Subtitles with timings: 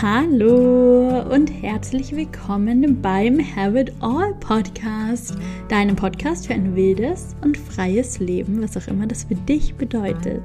[0.00, 5.34] Hallo und herzlich willkommen beim Have It All Podcast,
[5.68, 10.44] deinem Podcast für ein wildes und freies Leben, was auch immer das für dich bedeutet.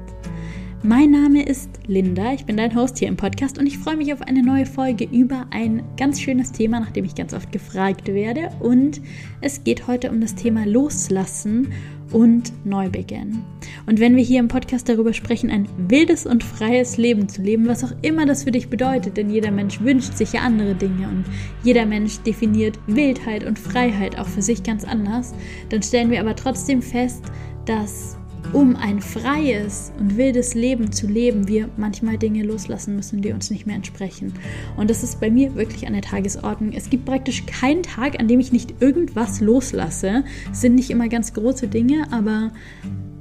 [0.82, 4.12] Mein Name ist Linda, ich bin dein Host hier im Podcast und ich freue mich
[4.12, 8.08] auf eine neue Folge über ein ganz schönes Thema, nach dem ich ganz oft gefragt
[8.08, 8.50] werde.
[8.58, 9.00] Und
[9.40, 11.72] es geht heute um das Thema Loslassen
[12.12, 13.42] und Neubeginn.
[13.86, 17.66] Und wenn wir hier im Podcast darüber sprechen, ein wildes und freies Leben zu leben,
[17.66, 21.08] was auch immer das für dich bedeutet, denn jeder Mensch wünscht sich ja andere Dinge
[21.08, 21.24] und
[21.62, 25.34] jeder Mensch definiert Wildheit und Freiheit auch für sich ganz anders,
[25.68, 27.24] dann stellen wir aber trotzdem fest,
[27.66, 28.16] dass
[28.52, 33.50] um ein freies und wildes Leben zu leben, wir manchmal Dinge loslassen müssen, die uns
[33.50, 34.34] nicht mehr entsprechen.
[34.76, 36.72] Und das ist bei mir wirklich an der Tagesordnung.
[36.72, 40.24] Es gibt praktisch keinen Tag, an dem ich nicht irgendwas loslasse.
[40.52, 42.52] Es sind nicht immer ganz große Dinge, aber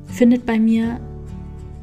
[0.08, 1.00] findet bei mir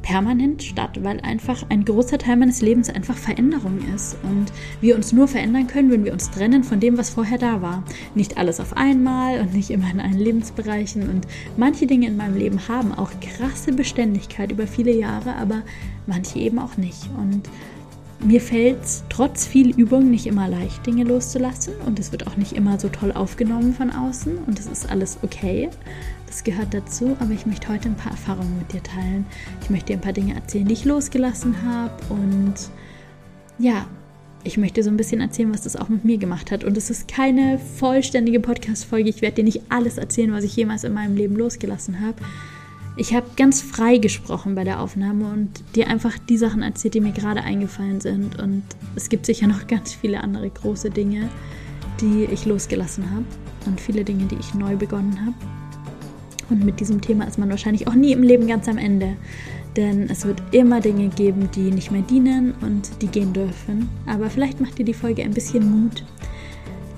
[0.01, 4.17] permanent statt, weil einfach ein großer Teil meines Lebens einfach Veränderung ist.
[4.23, 7.61] Und wir uns nur verändern können, wenn wir uns trennen von dem, was vorher da
[7.61, 7.83] war.
[8.15, 11.09] Nicht alles auf einmal und nicht immer in allen Lebensbereichen.
[11.09, 11.27] Und
[11.57, 15.61] manche Dinge in meinem Leben haben auch krasse Beständigkeit über viele Jahre, aber
[16.07, 17.09] manche eben auch nicht.
[17.17, 17.49] Und
[18.23, 21.73] mir fällt es trotz viel Übung nicht immer leicht, Dinge loszulassen.
[21.85, 24.37] Und es wird auch nicht immer so toll aufgenommen von außen.
[24.45, 25.69] Und es ist alles okay.
[26.31, 29.25] Das gehört dazu, aber ich möchte heute ein paar Erfahrungen mit dir teilen.
[29.61, 32.53] Ich möchte dir ein paar Dinge erzählen, die ich losgelassen habe und
[33.59, 33.85] ja,
[34.45, 36.63] ich möchte so ein bisschen erzählen, was das auch mit mir gemacht hat.
[36.63, 39.09] Und es ist keine vollständige Podcast-Folge.
[39.09, 42.15] Ich werde dir nicht alles erzählen, was ich jemals in meinem Leben losgelassen habe.
[42.95, 47.01] Ich habe ganz frei gesprochen bei der Aufnahme und dir einfach die Sachen erzählt, die
[47.01, 48.41] mir gerade eingefallen sind.
[48.41, 48.63] Und
[48.95, 51.27] es gibt sicher noch ganz viele andere große Dinge,
[51.99, 53.25] die ich losgelassen habe
[53.65, 55.60] und viele Dinge, die ich neu begonnen habe.
[56.51, 59.15] Und mit diesem Thema ist man wahrscheinlich auch nie im Leben ganz am Ende.
[59.77, 63.89] Denn es wird immer Dinge geben, die nicht mehr dienen und die gehen dürfen.
[64.05, 66.03] Aber vielleicht macht dir die Folge ein bisschen Mut,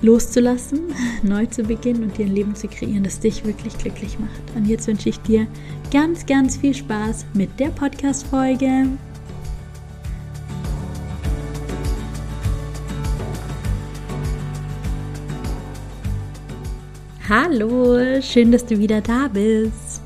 [0.02, 0.80] loszulassen,
[1.22, 4.56] neu zu beginnen und dir ein Leben zu kreieren, das dich wirklich glücklich macht.
[4.56, 5.46] Und jetzt wünsche ich dir
[5.92, 8.88] ganz, ganz viel Spaß mit der Podcast-Folge.
[17.26, 20.02] Hallo, schön, dass du wieder da bist.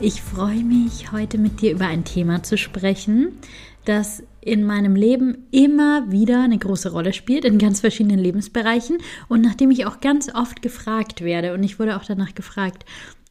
[0.00, 3.38] Ich freue mich, heute mit dir über ein Thema zu sprechen,
[3.84, 9.42] das in meinem Leben immer wieder eine große Rolle spielt, in ganz verschiedenen Lebensbereichen und
[9.42, 12.84] nachdem ich auch ganz oft gefragt werde und ich wurde auch danach gefragt,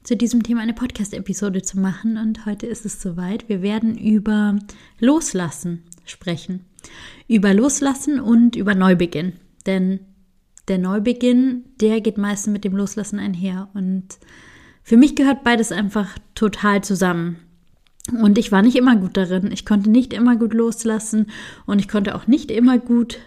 [0.03, 3.49] zu diesem Thema eine Podcast-Episode zu machen und heute ist es soweit.
[3.49, 4.57] Wir werden über
[5.01, 6.63] Loslassen sprechen.
[7.27, 9.33] Über Loslassen und über Neubeginn.
[9.65, 9.99] Denn
[10.67, 13.69] der Neubeginn, der geht meistens mit dem Loslassen einher.
[13.73, 14.17] Und
[14.83, 17.37] für mich gehört beides einfach total zusammen.
[18.21, 19.51] Und ich war nicht immer gut darin.
[19.51, 21.27] Ich konnte nicht immer gut loslassen
[21.65, 23.19] und ich konnte auch nicht immer gut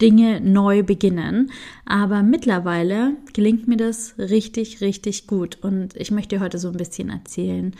[0.00, 1.50] Dinge neu beginnen.
[1.86, 5.58] Aber mittlerweile gelingt mir das richtig, richtig gut.
[5.62, 7.74] Und ich möchte heute so ein bisschen erzählen,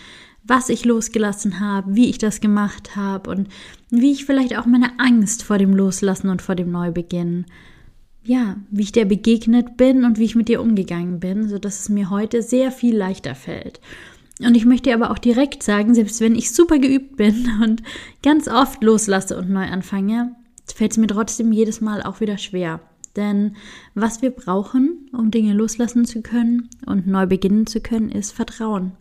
[0.44, 3.48] was ich losgelassen habe, wie ich das gemacht habe und
[3.91, 7.46] wie ich vielleicht auch meine Angst vor dem Loslassen und vor dem Neubeginn
[8.25, 11.81] ja, wie ich dir begegnet bin und wie ich mit dir umgegangen bin, so dass
[11.81, 13.81] es mir heute sehr viel leichter fällt.
[14.41, 17.83] Und ich möchte aber auch direkt sagen, selbst wenn ich super geübt bin und
[18.23, 20.35] ganz oft loslasse und neu anfange,
[20.75, 22.81] fällt es mir trotzdem jedes Mal auch wieder schwer.
[23.17, 23.55] Denn
[23.95, 28.93] was wir brauchen, um Dinge loslassen zu können und neu beginnen zu können, ist Vertrauen.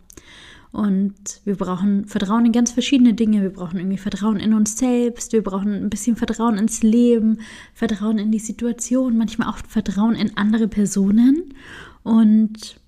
[0.74, 3.42] Und wir brauchen Vertrauen in ganz verschiedene Dinge.
[3.42, 5.32] Wir brauchen irgendwie Vertrauen in uns selbst.
[5.32, 7.38] Wir brauchen ein bisschen Vertrauen ins Leben,
[7.74, 11.54] Vertrauen in die Situation, manchmal auch Vertrauen in andere Personen.
[12.02, 12.80] Und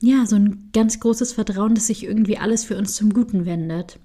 [0.00, 3.98] ja, so ein ganz großes Vertrauen, dass sich irgendwie alles für uns zum Guten wendet.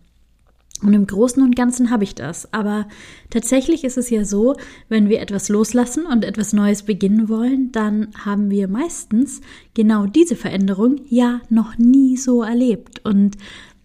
[0.81, 2.51] Und im Großen und Ganzen habe ich das.
[2.53, 2.87] Aber
[3.29, 4.55] tatsächlich ist es ja so,
[4.89, 9.41] wenn wir etwas loslassen und etwas Neues beginnen wollen, dann haben wir meistens
[9.73, 13.05] genau diese Veränderung ja noch nie so erlebt.
[13.05, 13.37] Und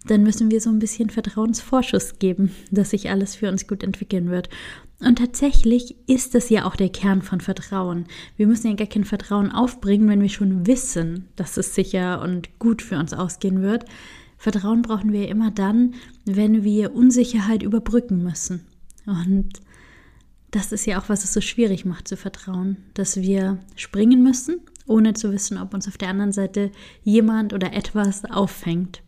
[0.07, 4.29] dann müssen wir so ein bisschen Vertrauensvorschuss geben, dass sich alles für uns gut entwickeln
[4.29, 4.49] wird.
[4.99, 8.05] Und tatsächlich ist das ja auch der Kern von Vertrauen.
[8.35, 12.57] Wir müssen ja gar kein Vertrauen aufbringen, wenn wir schon wissen, dass es sicher und
[12.57, 13.85] gut für uns ausgehen wird.
[14.37, 15.95] Vertrauen brauchen wir immer dann,
[16.25, 18.65] wenn wir Unsicherheit überbrücken müssen.
[19.05, 19.49] Und
[20.51, 24.61] das ist ja auch, was es so schwierig macht zu vertrauen, dass wir springen müssen,
[24.85, 26.71] ohne zu wissen, ob uns auf der anderen Seite
[27.03, 29.01] jemand oder etwas auffängt.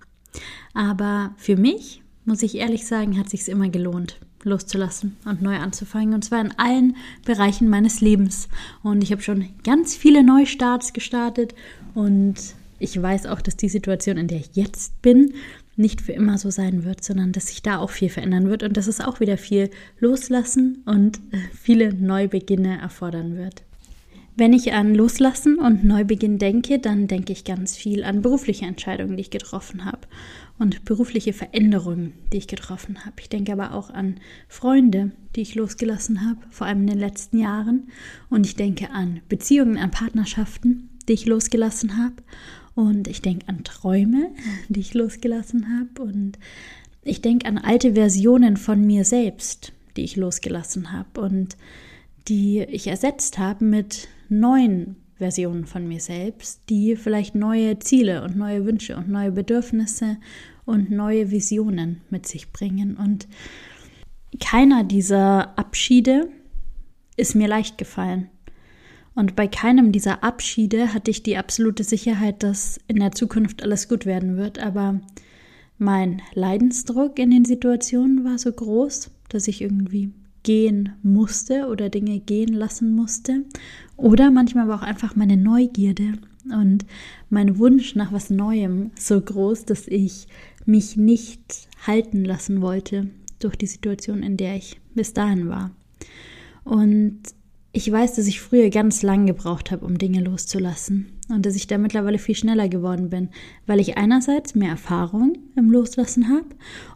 [0.74, 6.14] Aber für mich, muss ich ehrlich sagen, hat sich immer gelohnt, loszulassen und neu anzufangen.
[6.14, 8.50] Und zwar in allen Bereichen meines Lebens.
[8.84, 11.56] Und ich habe schon ganz viele Neustarts gestartet
[11.94, 12.36] und
[12.80, 15.34] ich weiß auch, dass die Situation, in der ich jetzt bin,
[15.76, 18.76] nicht für immer so sein wird, sondern dass sich da auch viel verändern wird und
[18.76, 23.64] dass es auch wieder viel loslassen und äh, viele Neubeginne erfordern wird.
[24.36, 29.18] Wenn ich an Loslassen und Neubeginn denke, dann denke ich ganz viel an berufliche Entscheidungen,
[29.18, 30.08] die ich getroffen habe
[30.58, 33.16] und berufliche Veränderungen, die ich getroffen habe.
[33.20, 34.16] Ich denke aber auch an
[34.48, 37.90] Freunde, die ich losgelassen habe, vor allem in den letzten Jahren.
[38.30, 42.16] Und ich denke an Beziehungen, an Partnerschaften, die ich losgelassen habe.
[42.80, 44.32] Und ich denke an Träume,
[44.70, 46.02] die ich losgelassen habe.
[46.02, 46.40] Und
[47.04, 51.58] ich denke an alte Versionen von mir selbst, die ich losgelassen habe und
[52.30, 58.38] die ich ersetzt habe mit neuen Versionen von mir selbst, die vielleicht neue Ziele und
[58.38, 60.16] neue Wünsche und neue Bedürfnisse
[60.64, 62.96] und neue Visionen mit sich bringen.
[62.96, 63.28] Und
[64.40, 66.30] keiner dieser Abschiede
[67.18, 68.30] ist mir leicht gefallen.
[69.20, 73.90] Und bei keinem dieser Abschiede hatte ich die absolute Sicherheit, dass in der Zukunft alles
[73.90, 74.60] gut werden wird.
[74.60, 75.02] Aber
[75.78, 80.14] mein Leidensdruck in den Situationen war so groß, dass ich irgendwie
[80.44, 83.44] gehen musste oder Dinge gehen lassen musste.
[83.98, 86.14] Oder manchmal war auch einfach meine Neugierde
[86.46, 86.86] und
[87.30, 90.28] mein Wunsch nach was Neuem so groß, dass ich
[90.66, 95.72] mich nicht halten lassen wollte durch die Situation, in der ich bis dahin war.
[96.64, 97.20] Und
[97.72, 101.68] ich weiß, dass ich früher ganz lang gebraucht habe, um Dinge loszulassen und dass ich
[101.68, 103.30] da mittlerweile viel schneller geworden bin,
[103.68, 106.48] weil ich einerseits mehr Erfahrung im Loslassen habe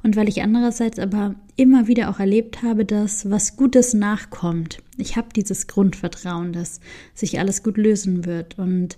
[0.02, 4.80] und weil ich andererseits aber immer wieder auch erlebt habe, dass was Gutes nachkommt.
[4.98, 6.80] Ich habe dieses Grundvertrauen, dass
[7.14, 8.98] sich alles gut lösen wird und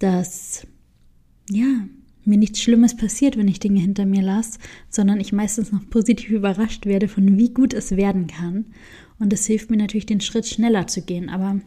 [0.00, 0.66] dass
[1.48, 1.86] ja,
[2.24, 4.58] mir nichts Schlimmes passiert, wenn ich Dinge hinter mir lasse,
[4.90, 8.64] sondern ich meistens noch positiv überrascht werde von wie gut es werden kann
[9.18, 11.28] und es hilft mir natürlich, den Schritt schneller zu gehen.
[11.28, 11.60] Aber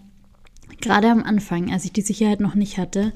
[0.82, 3.14] gerade am Anfang, als ich die Sicherheit noch nicht hatte,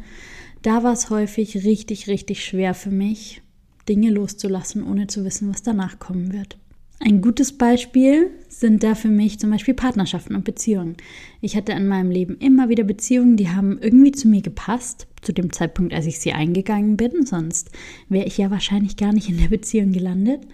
[0.62, 3.42] da war es häufig richtig, richtig schwer für mich,
[3.90, 6.58] Dinge loszulassen, ohne zu wissen, was danach kommen wird.
[7.00, 10.96] Ein gutes Beispiel sind da für mich zum Beispiel Partnerschaften und Beziehungen.
[11.42, 15.34] Ich hatte in meinem Leben immer wieder Beziehungen, die haben irgendwie zu mir gepasst, zu
[15.34, 17.72] dem Zeitpunkt, als ich sie eingegangen bin, sonst
[18.08, 20.48] wäre ich ja wahrscheinlich gar nicht in der Beziehung gelandet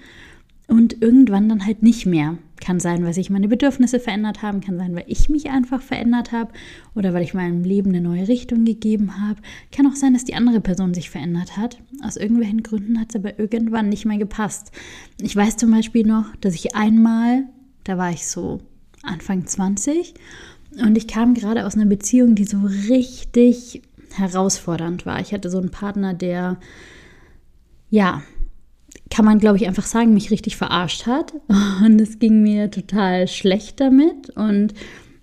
[0.70, 2.38] und irgendwann dann halt nicht mehr.
[2.62, 6.32] Kann sein, weil sich meine Bedürfnisse verändert haben, kann sein, weil ich mich einfach verändert
[6.32, 6.52] habe
[6.94, 9.40] oder weil ich meinem Leben eine neue Richtung gegeben habe.
[9.72, 11.82] Kann auch sein, dass die andere Person sich verändert hat.
[12.04, 14.72] Aus irgendwelchen Gründen hat es aber irgendwann nicht mehr gepasst.
[15.20, 17.46] Ich weiß zum Beispiel noch, dass ich einmal,
[17.84, 18.60] da war ich so
[19.02, 20.14] Anfang 20
[20.86, 23.82] und ich kam gerade aus einer Beziehung, die so richtig
[24.14, 25.20] herausfordernd war.
[25.20, 26.58] Ich hatte so einen Partner, der
[27.90, 28.22] ja
[29.10, 31.34] kann man, glaube ich, einfach sagen, mich richtig verarscht hat.
[31.86, 34.30] Und es ging mir total schlecht damit.
[34.32, 34.74] Und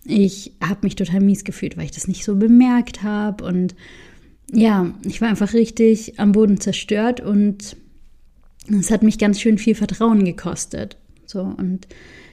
[0.05, 3.45] ich habe mich total mies gefühlt, weil ich das nicht so bemerkt habe.
[3.45, 3.75] Und
[4.53, 7.77] ja, ich war einfach richtig am Boden zerstört und
[8.69, 10.97] es hat mich ganz schön viel Vertrauen gekostet.
[11.25, 11.87] So, und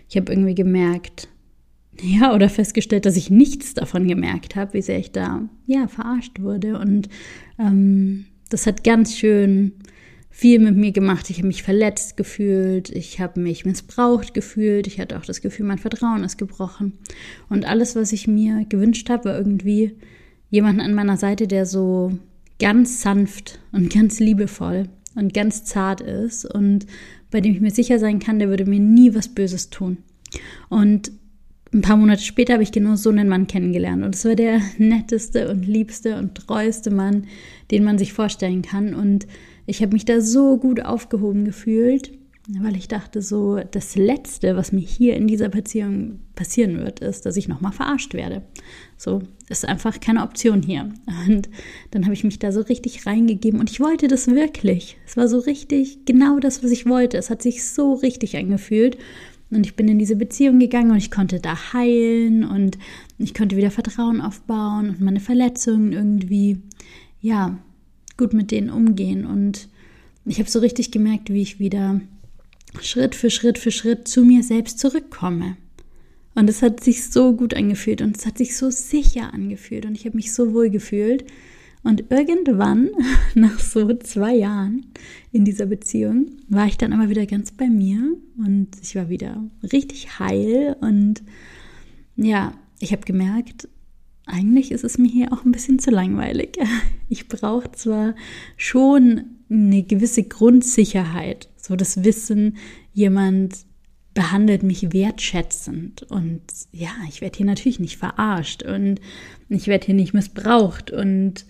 [0.09, 1.27] ich habe irgendwie gemerkt,
[2.01, 6.39] ja, oder festgestellt, dass ich nichts davon gemerkt habe, wie sehr ich da, ja, verarscht
[6.41, 6.77] wurde.
[6.79, 7.09] Und
[7.59, 9.73] ähm, das hat ganz schön
[10.35, 11.29] viel mit mir gemacht.
[11.29, 15.67] Ich habe mich verletzt gefühlt, ich habe mich missbraucht gefühlt, ich hatte auch das Gefühl,
[15.67, 16.93] mein Vertrauen ist gebrochen.
[17.49, 19.95] Und alles, was ich mir gewünscht habe, war irgendwie
[20.49, 22.17] jemanden an meiner Seite, der so
[22.59, 26.87] ganz sanft und ganz liebevoll und ganz zart ist und
[27.29, 29.97] bei dem ich mir sicher sein kann, der würde mir nie was Böses tun.
[30.67, 31.11] Und
[31.71, 34.03] ein paar Monate später habe ich genau so einen Mann kennengelernt.
[34.03, 37.25] Und es war der netteste und liebste und treueste Mann,
[37.69, 38.95] den man sich vorstellen kann.
[38.95, 39.27] Und
[39.65, 42.11] ich habe mich da so gut aufgehoben gefühlt,
[42.59, 47.25] weil ich dachte so, das Letzte, was mir hier in dieser Beziehung passieren wird, ist,
[47.25, 48.41] dass ich nochmal verarscht werde.
[48.97, 50.91] So, ist einfach keine Option hier.
[51.29, 51.49] Und
[51.91, 54.97] dann habe ich mich da so richtig reingegeben und ich wollte das wirklich.
[55.05, 57.17] Es war so richtig genau das, was ich wollte.
[57.17, 58.97] Es hat sich so richtig angefühlt.
[59.49, 62.77] Und ich bin in diese Beziehung gegangen und ich konnte da heilen und
[63.19, 66.57] ich konnte wieder Vertrauen aufbauen und meine Verletzungen irgendwie,
[67.21, 67.59] ja,
[68.17, 69.25] gut mit denen umgehen.
[69.25, 69.69] Und
[70.25, 72.01] ich habe so richtig gemerkt, wie ich wieder
[72.81, 75.57] Schritt für Schritt für Schritt zu mir selbst zurückkomme.
[76.35, 79.95] Und es hat sich so gut angefühlt und es hat sich so sicher angefühlt und
[79.95, 81.25] ich habe mich so wohl gefühlt.
[81.83, 82.89] Und irgendwann,
[83.35, 84.85] nach so zwei Jahren
[85.31, 89.43] in dieser Beziehung, war ich dann immer wieder ganz bei mir und ich war wieder
[89.71, 91.21] richtig heil und
[92.15, 93.67] ja, ich habe gemerkt,
[94.25, 96.57] eigentlich ist es mir hier auch ein bisschen zu langweilig.
[97.09, 98.15] Ich brauche zwar
[98.57, 102.57] schon eine gewisse Grundsicherheit, so das Wissen,
[102.91, 103.67] jemand
[104.15, 106.03] behandelt mich wertschätzend.
[106.09, 108.99] Und ja, ich werde hier natürlich nicht verarscht und
[109.49, 111.45] ich werde hier nicht missbraucht und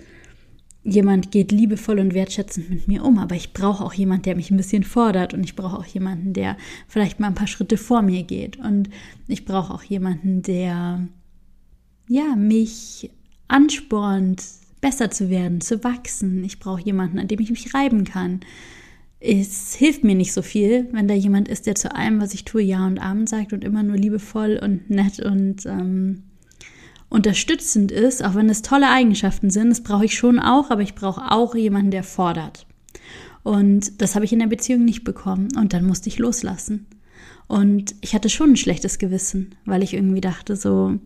[0.83, 4.51] jemand geht liebevoll und wertschätzend mit mir um, aber ich brauche auch jemand, der mich
[4.51, 6.57] ein bisschen fordert und ich brauche auch jemanden, der
[6.89, 8.57] vielleicht mal ein paar Schritte vor mir geht.
[8.57, 8.89] Und
[9.27, 11.07] ich brauche auch jemanden, der
[12.07, 13.11] ja mich
[13.47, 14.43] anspornt,
[14.81, 16.43] besser zu werden, zu wachsen.
[16.43, 18.41] Ich brauche jemanden, an dem ich mich reiben kann.
[19.19, 22.43] Es hilft mir nicht so viel, wenn da jemand ist, der zu allem, was ich
[22.43, 26.23] tue, Ja und Amen sagt und immer nur liebevoll und nett und ähm,
[27.07, 29.69] unterstützend ist, auch wenn es tolle Eigenschaften sind.
[29.69, 32.65] Das brauche ich schon auch, aber ich brauche auch jemanden, der fordert.
[33.43, 35.49] Und das habe ich in der Beziehung nicht bekommen.
[35.55, 36.87] Und dann musste ich loslassen.
[37.47, 40.97] Und ich hatte schon ein schlechtes Gewissen, weil ich irgendwie dachte, so,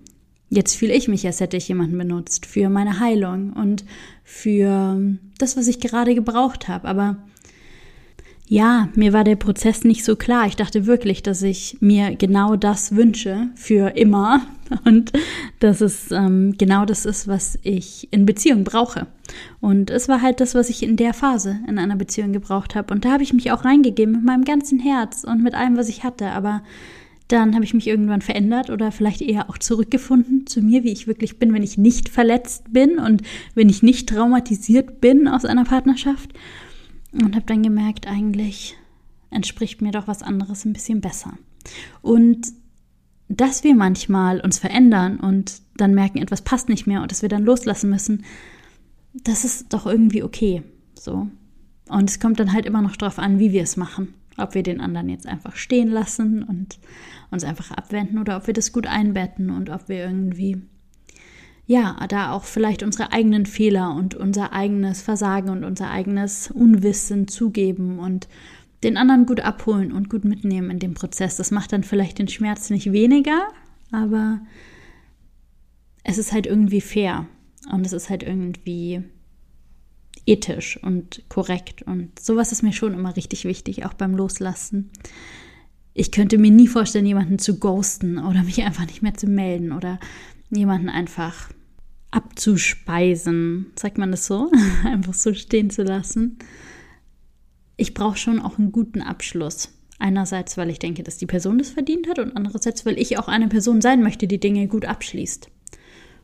[0.50, 3.84] jetzt fühle ich mich, als hätte ich jemanden benutzt für meine Heilung und
[4.24, 5.00] für
[5.38, 6.88] das, was ich gerade gebraucht habe.
[6.88, 7.18] Aber
[8.50, 10.48] ja, mir war der Prozess nicht so klar.
[10.48, 14.42] Ich dachte wirklich, dass ich mir genau das wünsche für immer
[14.86, 15.12] und
[15.60, 19.08] dass es ähm, genau das ist, was ich in Beziehung brauche.
[19.60, 22.94] Und es war halt das, was ich in der Phase in einer Beziehung gebraucht habe.
[22.94, 25.90] Und da habe ich mich auch reingegeben mit meinem ganzen Herz und mit allem, was
[25.90, 26.28] ich hatte.
[26.28, 26.64] Aber
[27.28, 31.08] dann habe ich mich irgendwann verändert oder vielleicht eher auch zurückgefunden zu mir, wie ich
[31.08, 33.22] wirklich bin, wenn ich nicht verletzt bin und
[33.54, 36.32] wenn ich nicht traumatisiert bin aus einer Partnerschaft
[37.12, 38.78] und habe dann gemerkt, eigentlich
[39.30, 41.34] entspricht mir doch was anderes ein bisschen besser.
[42.02, 42.48] Und
[43.30, 47.30] dass wir manchmal uns verändern und dann merken, etwas passt nicht mehr und dass wir
[47.30, 48.24] dann loslassen müssen,
[49.14, 50.64] das ist doch irgendwie okay.
[50.96, 51.28] So.
[51.90, 54.14] Und es kommt dann halt immer noch darauf an, wie wir es machen.
[54.38, 56.78] Ob wir den anderen jetzt einfach stehen lassen und
[57.32, 60.62] uns einfach abwenden oder ob wir das gut einbetten und ob wir irgendwie
[61.68, 67.28] ja, da auch vielleicht unsere eigenen Fehler und unser eigenes Versagen und unser eigenes Unwissen
[67.28, 68.30] zugeben und
[68.84, 71.36] den anderen gut abholen und gut mitnehmen in dem Prozess.
[71.36, 73.50] Das macht dann vielleicht den Schmerz nicht weniger,
[73.92, 74.40] aber
[76.04, 77.28] es ist halt irgendwie fair
[77.70, 79.04] und es ist halt irgendwie
[80.26, 84.90] ethisch und korrekt und sowas ist mir schon immer richtig wichtig, auch beim Loslassen.
[86.00, 89.72] Ich könnte mir nie vorstellen, jemanden zu ghosten oder mich einfach nicht mehr zu melden
[89.72, 90.00] oder
[90.52, 91.50] jemanden einfach
[92.12, 94.52] abzuspeisen, sagt man das so,
[94.86, 96.38] einfach so stehen zu lassen.
[97.78, 99.74] Ich brauche schon auch einen guten Abschluss.
[99.98, 103.28] Einerseits, weil ich denke, dass die Person das verdient hat und andererseits, weil ich auch
[103.28, 105.50] eine Person sein möchte, die Dinge gut abschließt.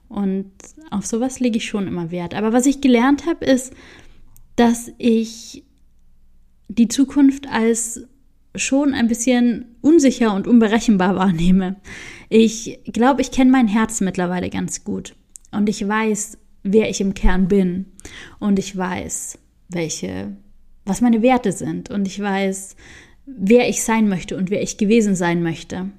[0.08, 0.51] Und
[0.92, 2.36] auf sowas lege ich schon immer Wert.
[2.36, 3.74] Aber was ich gelernt habe, ist,
[4.56, 5.63] dass ich
[6.68, 8.08] die Zukunft als
[8.55, 11.77] schon ein bisschen unsicher und unberechenbar wahrnehme.
[12.29, 15.15] Ich glaube, ich kenne mein Herz mittlerweile ganz gut
[15.51, 17.86] und ich weiß, wer ich im Kern bin
[18.39, 19.38] und ich weiß,
[19.69, 20.36] welche,
[20.86, 22.75] was meine Werte sind und ich weiß,
[23.25, 25.91] wer ich sein möchte und wer ich gewesen sein möchte.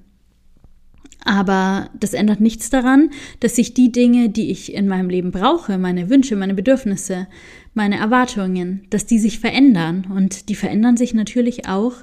[1.23, 3.09] Aber das ändert nichts daran,
[3.39, 7.27] dass sich die Dinge, die ich in meinem Leben brauche, meine Wünsche, meine Bedürfnisse,
[7.75, 10.07] meine Erwartungen, dass die sich verändern.
[10.13, 11.93] Und die verändern sich natürlich auch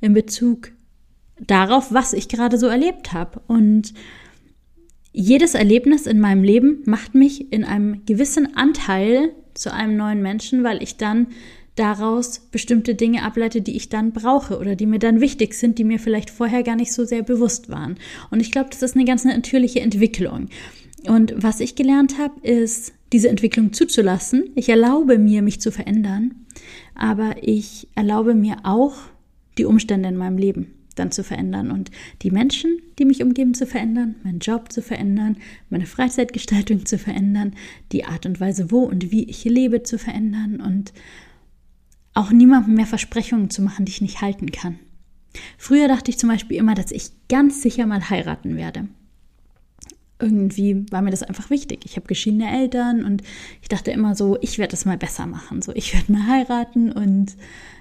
[0.00, 0.72] in Bezug
[1.40, 3.40] darauf, was ich gerade so erlebt habe.
[3.46, 3.94] Und
[5.12, 10.64] jedes Erlebnis in meinem Leben macht mich in einem gewissen Anteil zu einem neuen Menschen,
[10.64, 11.28] weil ich dann
[11.74, 15.84] daraus bestimmte Dinge ableite, die ich dann brauche oder die mir dann wichtig sind, die
[15.84, 17.96] mir vielleicht vorher gar nicht so sehr bewusst waren.
[18.30, 20.48] Und ich glaube, das ist eine ganz natürliche Entwicklung.
[21.08, 24.50] Und was ich gelernt habe, ist, diese Entwicklung zuzulassen.
[24.54, 26.34] Ich erlaube mir, mich zu verändern,
[26.94, 28.94] aber ich erlaube mir auch,
[29.58, 31.90] die Umstände in meinem Leben dann zu verändern und
[32.22, 35.36] die Menschen, die mich umgeben, zu verändern, meinen Job zu verändern,
[35.70, 37.54] meine Freizeitgestaltung zu verändern,
[37.92, 40.92] die Art und Weise, wo und wie ich lebe, zu verändern und
[42.14, 44.78] auch niemandem mehr Versprechungen zu machen, die ich nicht halten kann.
[45.56, 48.88] Früher dachte ich zum Beispiel immer, dass ich ganz sicher mal heiraten werde.
[50.22, 51.80] Irgendwie war mir das einfach wichtig.
[51.84, 53.22] Ich habe geschiedene Eltern und
[53.60, 55.60] ich dachte immer so, ich werde das mal besser machen.
[55.62, 57.36] So, ich werde mal heiraten und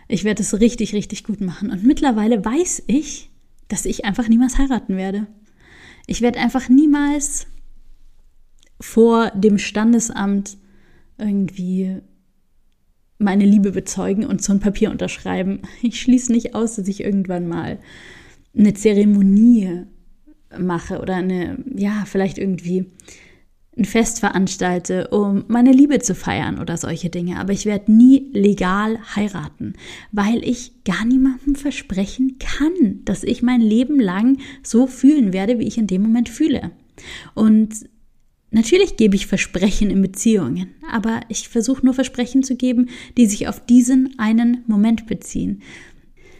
[0.07, 1.69] ich werde es richtig, richtig gut machen.
[1.69, 3.29] Und mittlerweile weiß ich,
[3.67, 5.27] dass ich einfach niemals heiraten werde.
[6.07, 7.47] Ich werde einfach niemals
[8.79, 10.57] vor dem Standesamt
[11.17, 12.01] irgendwie
[13.19, 15.61] meine Liebe bezeugen und so ein Papier unterschreiben.
[15.83, 17.79] Ich schließe nicht aus, dass ich irgendwann mal
[18.57, 19.85] eine Zeremonie
[20.59, 22.91] mache oder eine, ja, vielleicht irgendwie
[23.77, 27.39] ein Fest veranstalte, um meine Liebe zu feiern oder solche Dinge.
[27.39, 29.73] Aber ich werde nie legal heiraten,
[30.11, 35.67] weil ich gar niemandem versprechen kann, dass ich mein Leben lang so fühlen werde, wie
[35.67, 36.71] ich in dem Moment fühle.
[37.33, 37.69] Und
[38.51, 43.47] natürlich gebe ich Versprechen in Beziehungen, aber ich versuche nur Versprechen zu geben, die sich
[43.47, 45.61] auf diesen einen Moment beziehen.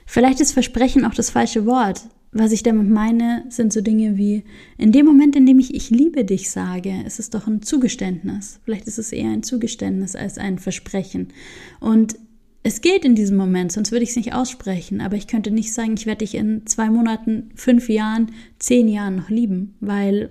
[0.06, 2.01] Vielleicht ist Versprechen auch das falsche Wort.
[2.32, 4.44] Was ich damit meine, sind so Dinge wie,
[4.78, 8.60] in dem Moment, in dem ich ich liebe dich sage, ist es doch ein Zugeständnis.
[8.64, 11.30] Vielleicht ist es eher ein Zugeständnis als ein Versprechen.
[11.82, 12.16] Und
[12.64, 15.02] es geht in diesem Moment, sonst würde ich es nicht aussprechen.
[15.02, 19.16] Aber ich könnte nicht sagen, ich werde dich in zwei Monaten, fünf Jahren, zehn Jahren
[19.18, 20.30] noch lieben, weil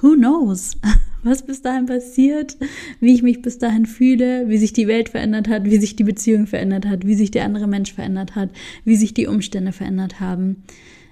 [0.00, 0.76] who knows,
[1.22, 2.56] was bis dahin passiert,
[3.00, 6.04] wie ich mich bis dahin fühle, wie sich die Welt verändert hat, wie sich die
[6.04, 8.50] Beziehung verändert hat, wie sich der andere Mensch verändert hat,
[8.84, 10.62] wie sich die Umstände verändert haben.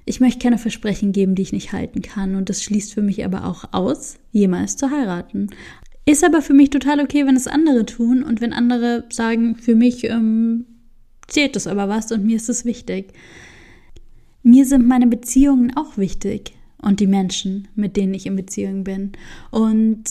[0.06, 2.36] Ich möchte keine Versprechen geben, die ich nicht halten kann.
[2.36, 5.48] Und das schließt für mich aber auch aus, jemals zu heiraten.
[6.06, 9.74] Ist aber für mich total okay, wenn es andere tun und wenn andere sagen, für
[9.74, 10.64] mich ähm,
[11.26, 13.12] zählt das aber was und mir ist es wichtig.
[14.44, 19.10] Mir sind meine Beziehungen auch wichtig und die Menschen, mit denen ich in Beziehung bin.
[19.50, 20.04] Und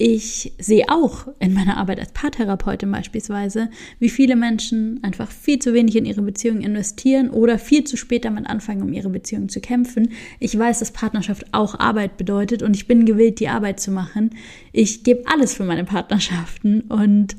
[0.00, 5.74] ich sehe auch in meiner Arbeit als Paartherapeutin beispielsweise, wie viele Menschen einfach viel zu
[5.74, 9.60] wenig in ihre Beziehung investieren oder viel zu spät damit anfangen, um ihre Beziehung zu
[9.60, 10.12] kämpfen.
[10.38, 14.30] Ich weiß, dass Partnerschaft auch Arbeit bedeutet und ich bin gewillt, die Arbeit zu machen.
[14.70, 17.36] Ich gebe alles für meine Partnerschaften und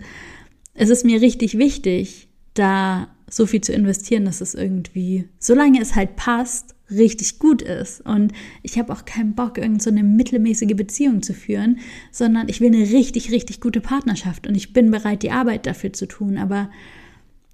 [0.74, 5.96] es ist mir richtig wichtig, da so viel zu investieren, dass es irgendwie, solange es
[5.96, 8.02] halt passt, richtig gut ist.
[8.02, 11.80] Und ich habe auch keinen Bock, irgend so mittelmäßige Beziehung zu führen,
[12.12, 15.94] sondern ich will eine richtig, richtig gute Partnerschaft und ich bin bereit, die Arbeit dafür
[15.94, 16.38] zu tun.
[16.38, 16.70] Aber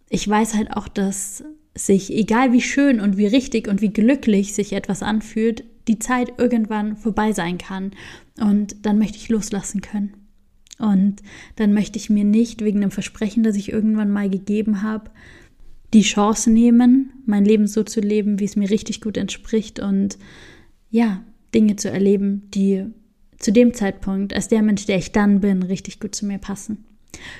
[0.09, 1.43] ich weiß halt auch, dass
[1.75, 6.33] sich, egal wie schön und wie richtig und wie glücklich sich etwas anfühlt, die Zeit
[6.37, 7.91] irgendwann vorbei sein kann.
[8.39, 10.13] Und dann möchte ich loslassen können.
[10.77, 11.21] Und
[11.55, 15.11] dann möchte ich mir nicht wegen einem Versprechen, das ich irgendwann mal gegeben habe,
[15.93, 20.17] die Chance nehmen, mein Leben so zu leben, wie es mir richtig gut entspricht und
[20.89, 21.23] ja,
[21.53, 22.85] Dinge zu erleben, die
[23.39, 26.85] zu dem Zeitpunkt, als der Mensch, der ich dann bin, richtig gut zu mir passen.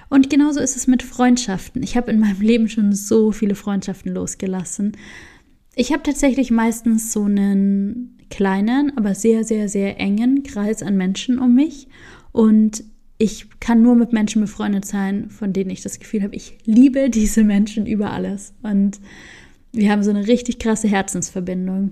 [0.10, 1.84] Und genauso ist es mit Freundschaften.
[1.84, 4.94] Ich habe in meinem Leben schon so viele Freundschaften losgelassen.
[5.76, 11.40] Ich habe tatsächlich meistens so einen kleinen, aber sehr, sehr, sehr engen Kreis an Menschen
[11.40, 11.88] um mich.
[12.32, 12.84] Und
[13.18, 17.10] ich kann nur mit Menschen befreundet sein, von denen ich das Gefühl habe, ich liebe
[17.10, 18.54] diese Menschen über alles.
[18.62, 19.00] Und
[19.72, 21.92] wir haben so eine richtig krasse Herzensverbindung.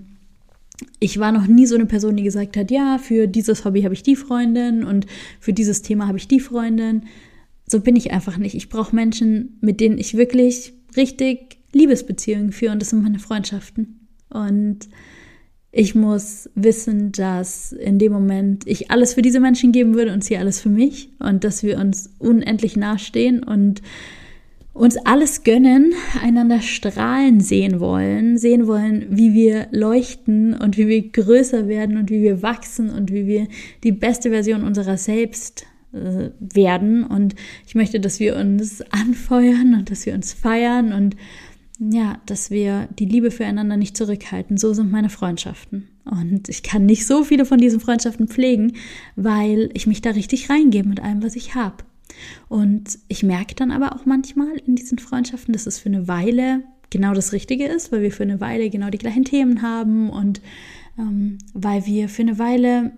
[0.98, 3.94] Ich war noch nie so eine Person, die gesagt hat, ja, für dieses Hobby habe
[3.94, 5.06] ich die Freundin und
[5.40, 7.04] für dieses Thema habe ich die Freundin.
[7.66, 8.54] So bin ich einfach nicht.
[8.54, 14.08] Ich brauche Menschen, mit denen ich wirklich richtig Liebesbeziehungen führe und das sind meine Freundschaften.
[14.28, 14.88] Und
[15.76, 20.22] ich muss wissen, dass in dem Moment ich alles für diese Menschen geben würde und
[20.22, 23.82] sie alles für mich und dass wir uns unendlich nahestehen und
[24.72, 31.10] uns alles gönnen, einander strahlen sehen wollen, sehen wollen, wie wir leuchten und wie wir
[31.10, 33.48] größer werden und wie wir wachsen und wie wir
[33.82, 37.02] die beste Version unserer selbst äh, werden.
[37.02, 37.34] Und
[37.66, 41.16] ich möchte, dass wir uns anfeuern und dass wir uns feiern und
[41.78, 44.56] ja, dass wir die Liebe füreinander nicht zurückhalten.
[44.56, 45.88] So sind meine Freundschaften.
[46.04, 48.74] Und ich kann nicht so viele von diesen Freundschaften pflegen,
[49.16, 51.78] weil ich mich da richtig reingebe mit allem, was ich habe.
[52.48, 56.62] Und ich merke dann aber auch manchmal in diesen Freundschaften, dass es für eine Weile
[56.90, 60.40] genau das Richtige ist, weil wir für eine Weile genau die gleichen Themen haben und
[60.96, 62.92] ähm, weil wir für eine Weile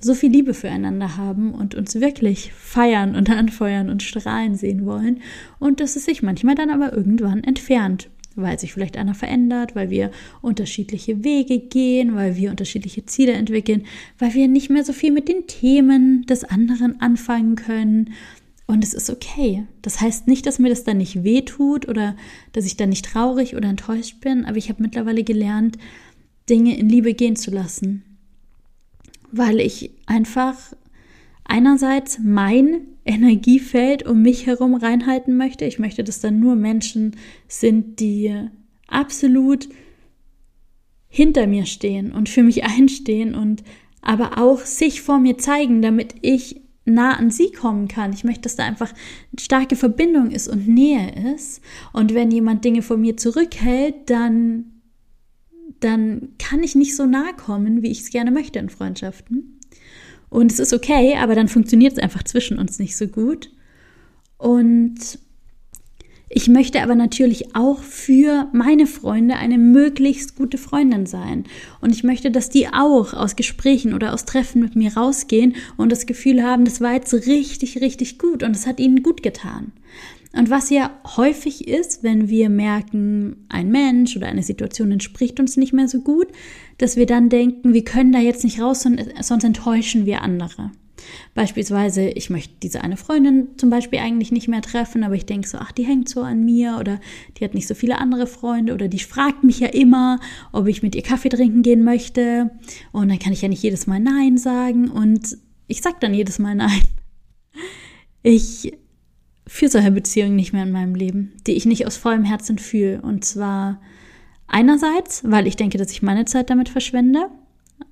[0.00, 5.20] so viel Liebe füreinander haben und uns wirklich feiern und anfeuern und strahlen sehen wollen
[5.58, 9.90] und dass es sich manchmal dann aber irgendwann entfernt, weil sich vielleicht einer verändert, weil
[9.90, 13.84] wir unterschiedliche Wege gehen, weil wir unterschiedliche Ziele entwickeln,
[14.18, 18.10] weil wir nicht mehr so viel mit den Themen des anderen anfangen können.
[18.66, 19.64] Und es ist okay.
[19.80, 22.16] Das heißt nicht, dass mir das dann nicht wehtut oder
[22.52, 25.78] dass ich dann nicht traurig oder enttäuscht bin, aber ich habe mittlerweile gelernt,
[26.50, 28.04] Dinge in Liebe gehen zu lassen
[29.32, 30.56] weil ich einfach
[31.44, 35.64] einerseits mein Energiefeld um mich herum reinhalten möchte.
[35.64, 37.16] Ich möchte, dass dann nur Menschen
[37.48, 38.48] sind, die
[38.86, 39.68] absolut
[41.08, 43.62] hinter mir stehen und für mich einstehen und
[44.02, 48.12] aber auch sich vor mir zeigen, damit ich nah an sie kommen kann.
[48.12, 48.92] Ich möchte, dass da einfach
[49.38, 51.60] starke Verbindung ist und Nähe ist.
[51.92, 54.77] Und wenn jemand Dinge von mir zurückhält, dann
[55.80, 59.58] dann kann ich nicht so nahe kommen, wie ich es gerne möchte in Freundschaften.
[60.30, 63.50] Und es ist okay, aber dann funktioniert es einfach zwischen uns nicht so gut.
[64.36, 65.18] Und
[66.30, 71.44] ich möchte aber natürlich auch für meine Freunde eine möglichst gute Freundin sein.
[71.80, 75.90] Und ich möchte, dass die auch aus Gesprächen oder aus Treffen mit mir rausgehen und
[75.90, 79.72] das Gefühl haben, das war jetzt richtig, richtig gut und es hat ihnen gut getan.
[80.36, 85.56] Und was ja häufig ist, wenn wir merken, ein Mensch oder eine Situation entspricht uns
[85.56, 86.28] nicht mehr so gut,
[86.76, 88.86] dass wir dann denken, wir können da jetzt nicht raus,
[89.22, 90.70] sonst enttäuschen wir andere.
[91.34, 95.48] Beispielsweise, ich möchte diese eine Freundin zum Beispiel eigentlich nicht mehr treffen, aber ich denke
[95.48, 97.00] so, ach, die hängt so an mir oder
[97.36, 100.20] die hat nicht so viele andere Freunde oder die fragt mich ja immer,
[100.52, 102.50] ob ich mit ihr Kaffee trinken gehen möchte.
[102.92, 106.38] Und dann kann ich ja nicht jedes Mal Nein sagen und ich sag dann jedes
[106.38, 106.82] Mal Nein.
[108.22, 108.72] Ich
[109.46, 113.00] führe solche Beziehungen nicht mehr in meinem Leben, die ich nicht aus vollem Herzen fühle.
[113.00, 113.80] Und zwar
[114.46, 117.28] einerseits, weil ich denke, dass ich meine Zeit damit verschwende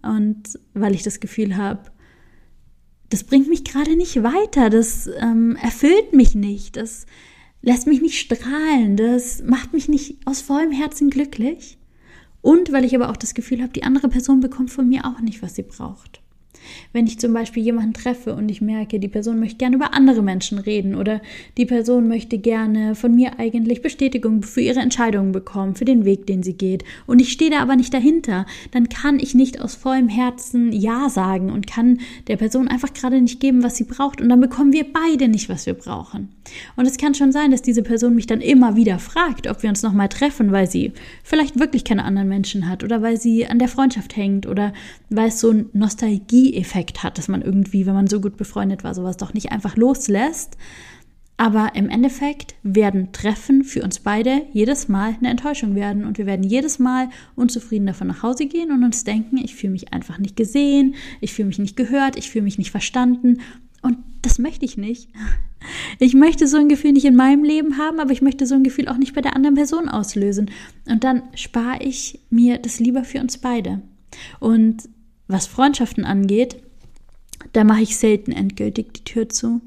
[0.03, 1.91] und weil ich das Gefühl habe,
[3.11, 7.07] das bringt mich gerade nicht weiter, das ähm, erfüllt mich nicht, das
[7.63, 11.79] lässt mich nicht strahlen, das macht mich nicht aus vollem Herzen glücklich.
[12.43, 15.21] Und weil ich aber auch das Gefühl habe, die andere Person bekommt von mir auch
[15.21, 16.21] nicht, was sie braucht.
[16.93, 20.23] Wenn ich zum Beispiel jemanden treffe und ich merke, die Person möchte gerne über andere
[20.23, 21.21] Menschen reden oder
[21.57, 26.27] die Person möchte gerne von mir eigentlich Bestätigung für ihre Entscheidungen bekommen, für den Weg,
[26.27, 29.75] den sie geht, und ich stehe da aber nicht dahinter, dann kann ich nicht aus
[29.75, 34.21] vollem Herzen Ja sagen und kann der Person einfach gerade nicht geben, was sie braucht,
[34.21, 36.29] und dann bekommen wir beide nicht, was wir brauchen.
[36.77, 39.71] Und es kann schon sein, dass diese Person mich dann immer wieder fragt, ob wir
[39.71, 40.93] uns nochmal treffen, weil sie
[41.23, 44.73] vielleicht wirklich keine anderen Menschen hat oder weil sie an der Freundschaft hängt oder
[45.11, 48.85] weil es so ein Nostalgie Effekt hat, dass man irgendwie, wenn man so gut befreundet
[48.85, 50.57] war, sowas doch nicht einfach loslässt.
[51.39, 56.25] Aber im Endeffekt werden Treffen für uns beide jedes Mal eine Enttäuschung werden und wir
[56.25, 60.19] werden jedes Mal unzufrieden davon nach Hause gehen und uns denken, ich fühle mich einfach
[60.19, 63.41] nicht gesehen, ich fühle mich nicht gehört, ich fühle mich nicht verstanden
[63.83, 65.11] und das möchte ich nicht.
[65.99, 68.65] Ich möchte so ein Gefühl nicht in meinem Leben haben, aber ich möchte so ein
[68.65, 70.51] Gefühl auch nicht bei der anderen Person auslösen.
[70.89, 73.83] Und dann spare ich mir das lieber für uns beide.
[74.39, 74.89] Und
[75.29, 76.63] was Freundschaften angeht,
[77.53, 79.61] da mache ich selten endgültig die Tür zu.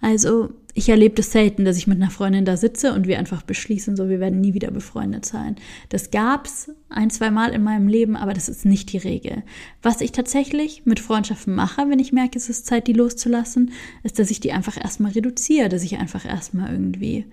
[0.00, 3.42] Also ich erlebe das selten, dass ich mit einer Freundin da sitze und wir einfach
[3.42, 5.56] beschließen, so wir werden nie wieder befreundet sein.
[5.88, 9.42] Das gab's ein, zwei Mal in meinem Leben, aber das ist nicht die Regel.
[9.82, 13.72] Was ich tatsächlich mit Freundschaften mache, wenn ich merke, es ist Zeit, die loszulassen,
[14.04, 17.26] ist, dass ich die einfach erstmal reduziere, dass ich einfach erstmal irgendwie,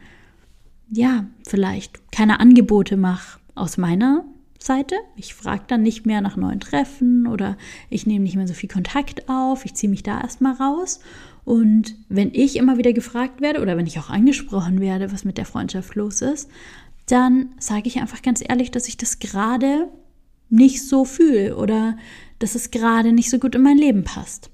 [0.90, 4.26] ja, vielleicht keine Angebote mache aus meiner
[4.66, 4.96] Seite.
[5.16, 7.58] Ich frage dann nicht mehr nach neuen Treffen oder
[7.90, 9.66] ich nehme nicht mehr so viel Kontakt auf.
[9.66, 11.00] Ich ziehe mich da erstmal raus.
[11.44, 15.38] Und wenn ich immer wieder gefragt werde oder wenn ich auch angesprochen werde, was mit
[15.38, 16.50] der Freundschaft los ist,
[17.06, 19.88] dann sage ich einfach ganz ehrlich, dass ich das gerade
[20.50, 21.98] nicht so fühle oder
[22.40, 24.50] dass es gerade nicht so gut in mein Leben passt.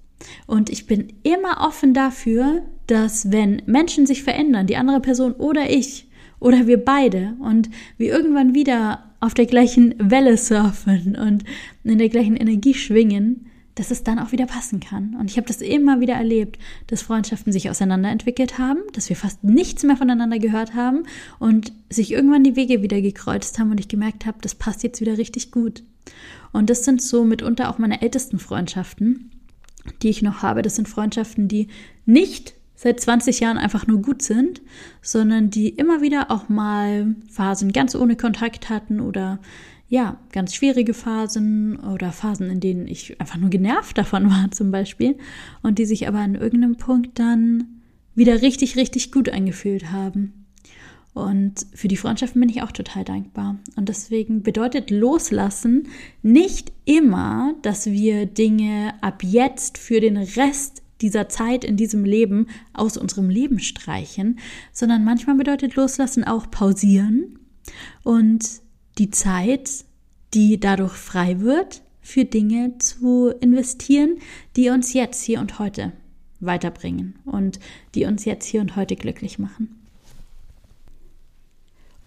[0.46, 5.70] Und ich bin immer offen dafür, dass wenn Menschen sich verändern, die andere Person oder
[5.70, 11.44] ich oder wir beide und wir irgendwann wieder auf der gleichen Welle surfen und
[11.84, 15.16] in der gleichen Energie schwingen, dass es dann auch wieder passen kann.
[15.16, 19.44] Und ich habe das immer wieder erlebt, dass Freundschaften sich auseinanderentwickelt haben, dass wir fast
[19.44, 21.04] nichts mehr voneinander gehört haben
[21.40, 25.00] und sich irgendwann die Wege wieder gekreuzt haben und ich gemerkt habe, das passt jetzt
[25.00, 25.84] wieder richtig gut.
[26.52, 29.32] Und das sind so mitunter auch meine ältesten Freundschaften,
[30.02, 30.64] die ich noch habe.
[30.64, 31.68] Das sind Freundschaften, die
[32.06, 34.60] nicht seit 20 Jahren einfach nur gut sind,
[35.04, 39.38] sondern die immer wieder auch mal Phasen ganz ohne Kontakt hatten oder
[39.88, 44.72] ja, ganz schwierige Phasen oder Phasen, in denen ich einfach nur genervt davon war zum
[44.72, 45.16] Beispiel
[45.62, 47.66] und die sich aber an irgendeinem Punkt dann
[48.16, 50.48] wieder richtig, richtig gut angefühlt haben.
[51.14, 53.60] Und für die Freundschaften bin ich auch total dankbar.
[53.76, 55.88] Und deswegen bedeutet Loslassen
[56.24, 62.48] nicht immer, dass wir Dinge ab jetzt für den Rest dieser Zeit in diesem Leben
[62.74, 64.40] aus unserem Leben streichen,
[64.72, 67.40] sondern manchmal bedeutet Loslassen auch pausieren
[68.04, 68.44] und
[68.98, 69.86] die Zeit,
[70.34, 74.18] die dadurch frei wird, für Dinge zu investieren,
[74.56, 75.92] die uns jetzt hier und heute
[76.40, 77.60] weiterbringen und
[77.94, 79.81] die uns jetzt hier und heute glücklich machen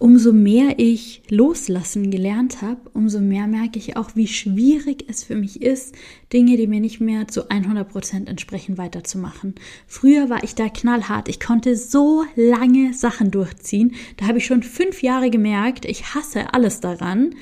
[0.05, 5.35] umso mehr ich loslassen gelernt habe, umso mehr merke ich auch, wie schwierig es für
[5.35, 5.95] mich ist,
[6.31, 9.55] Dinge, die mir nicht mehr zu 100 Prozent entsprechen, weiterzumachen.
[9.87, 11.27] Früher war ich da knallhart.
[11.27, 13.95] Ich konnte so lange Sachen durchziehen.
[14.17, 17.33] Da habe ich schon fünf Jahre gemerkt, ich hasse alles daran.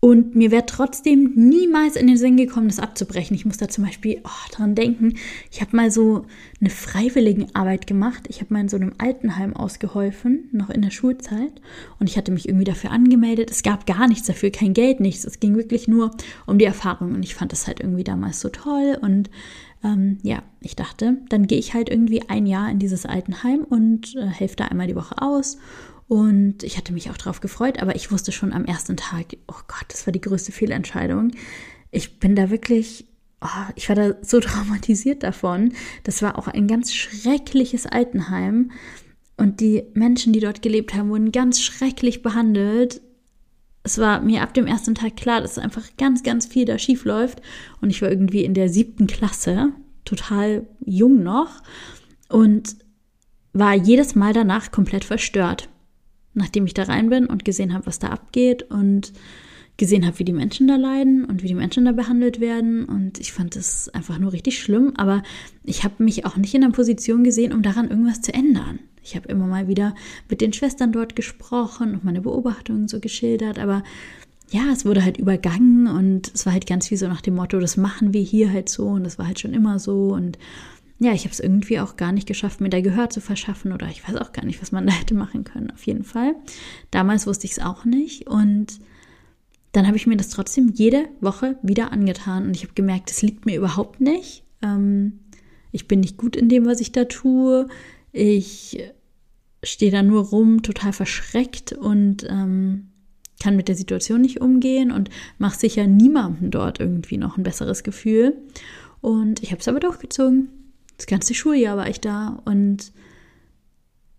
[0.00, 3.34] Und mir wäre trotzdem niemals in den Sinn gekommen, das abzubrechen.
[3.34, 5.14] Ich muss da zum Beispiel oh, dran denken.
[5.50, 6.24] Ich habe mal so
[6.60, 8.26] eine Freiwilligenarbeit gemacht.
[8.28, 11.60] Ich habe mal in so einem Altenheim ausgeholfen, noch in der Schulzeit.
[11.98, 13.50] Und ich hatte mich irgendwie dafür angemeldet.
[13.50, 15.24] Es gab gar nichts dafür, kein Geld, nichts.
[15.24, 16.12] Es ging wirklich nur
[16.46, 17.14] um die Erfahrung.
[17.14, 18.96] Und ich fand das halt irgendwie damals so toll.
[19.00, 19.30] Und
[19.82, 24.14] ähm, ja, ich dachte, dann gehe ich halt irgendwie ein Jahr in dieses Altenheim und
[24.14, 25.58] äh, helfe da einmal die Woche aus.
[26.08, 29.60] Und ich hatte mich auch darauf gefreut, aber ich wusste schon am ersten Tag, oh
[29.68, 31.32] Gott, das war die größte Fehlentscheidung.
[31.90, 33.06] Ich bin da wirklich,
[33.42, 35.74] oh, ich war da so traumatisiert davon.
[36.04, 38.70] Das war auch ein ganz schreckliches Altenheim.
[39.36, 43.02] Und die Menschen, die dort gelebt haben, wurden ganz schrecklich behandelt.
[43.84, 47.04] Es war mir ab dem ersten Tag klar, dass einfach ganz, ganz viel da schief
[47.04, 47.42] läuft.
[47.82, 49.72] Und ich war irgendwie in der siebten Klasse
[50.06, 51.62] total jung noch
[52.30, 52.76] und
[53.52, 55.68] war jedes Mal danach komplett verstört,
[56.38, 59.12] nachdem ich da rein bin und gesehen habe, was da abgeht und
[59.76, 62.84] gesehen habe, wie die Menschen da leiden und wie die Menschen da behandelt werden.
[62.84, 64.92] Und ich fand das einfach nur richtig schlimm.
[64.96, 65.22] Aber
[65.64, 68.80] ich habe mich auch nicht in der Position gesehen, um daran irgendwas zu ändern.
[69.02, 69.94] Ich habe immer mal wieder
[70.28, 73.58] mit den Schwestern dort gesprochen und meine Beobachtungen so geschildert.
[73.58, 73.84] Aber
[74.50, 77.60] ja, es wurde halt übergangen und es war halt ganz viel so nach dem Motto,
[77.60, 80.08] das machen wir hier halt so und das war halt schon immer so.
[80.08, 80.38] Und
[80.98, 83.86] ja, ich habe es irgendwie auch gar nicht geschafft, mir da Gehör zu verschaffen oder
[83.88, 86.34] ich weiß auch gar nicht, was man da hätte machen können, auf jeden Fall.
[86.90, 88.78] Damals wusste ich es auch nicht und
[89.72, 93.22] dann habe ich mir das trotzdem jede Woche wieder angetan und ich habe gemerkt, es
[93.22, 94.42] liegt mir überhaupt nicht.
[94.62, 95.20] Ähm,
[95.72, 97.68] ich bin nicht gut in dem, was ich da tue.
[98.12, 98.78] Ich
[99.62, 102.88] stehe da nur rum, total verschreckt und ähm,
[103.40, 107.82] kann mit der Situation nicht umgehen und mache sicher niemandem dort irgendwie noch ein besseres
[107.82, 108.36] Gefühl.
[109.00, 110.48] Und ich habe es aber durchgezogen.
[110.98, 112.92] Das ganze Schuljahr war ich da und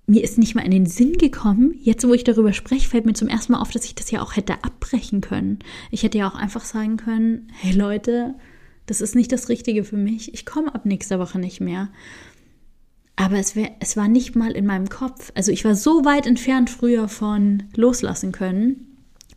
[0.08, 3.14] mir ist nicht mal in den Sinn gekommen, jetzt wo ich darüber spreche, fällt mir
[3.14, 5.60] zum ersten Mal auf, dass ich das ja auch hätte abbrechen können.
[5.92, 8.34] Ich hätte ja auch einfach sagen können, hey Leute,
[8.88, 11.90] das ist nicht das Richtige für mich, ich komme ab nächster Woche nicht mehr.
[13.16, 15.32] Aber es, wär, es war nicht mal in meinem Kopf.
[15.36, 18.89] Also ich war so weit entfernt früher von loslassen können,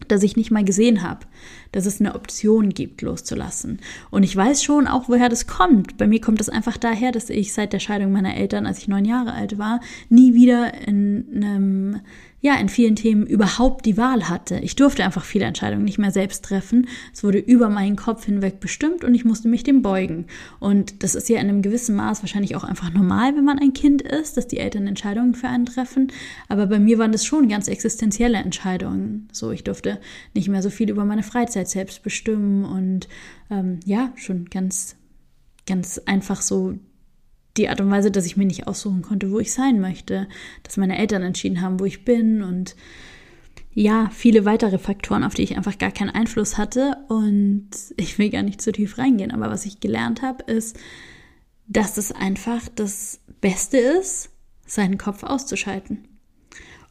[0.09, 1.27] dass ich nicht mal gesehen habe,
[1.73, 3.81] dass es eine Option gibt, loszulassen.
[4.11, 5.97] Und ich weiß schon auch, woher das kommt.
[5.97, 8.89] Bei mir kommt es einfach daher, dass ich seit der Scheidung meiner Eltern, als ich
[8.89, 12.01] neun Jahre alt war, nie wieder in einem
[12.43, 14.59] ja, in vielen Themen überhaupt die Wahl hatte.
[14.59, 16.89] Ich durfte einfach viele Entscheidungen nicht mehr selbst treffen.
[17.15, 20.27] Es wurde über meinen Kopf hinweg bestimmt und ich musste mich dem beugen.
[20.59, 23.73] Und das ist ja in einem gewissen Maß wahrscheinlich auch einfach normal, wenn man ein
[23.73, 26.09] Kind ist, dass die Eltern Entscheidungen für einen treffen.
[26.49, 29.29] Aber bei mir waren das schon ganz existenzielle Entscheidungen.
[29.31, 30.01] So, ich durfte
[30.35, 33.09] nicht mehr so viel über meine Freizeit selbst bestimmen und
[33.51, 34.97] ähm, ja, schon ganz,
[35.65, 36.75] ganz einfach so
[37.57, 40.29] die Art und Weise, dass ich mir nicht aussuchen konnte, wo ich sein möchte,
[40.63, 42.77] dass meine Eltern entschieden haben, wo ich bin und
[43.75, 48.29] ja, viele weitere Faktoren, auf die ich einfach gar keinen Einfluss hatte und ich will
[48.31, 50.79] gar nicht zu tief reingehen, aber was ich gelernt habe, ist,
[51.69, 54.31] dass es einfach das Beste ist,
[54.67, 56.07] seinen Kopf auszuschalten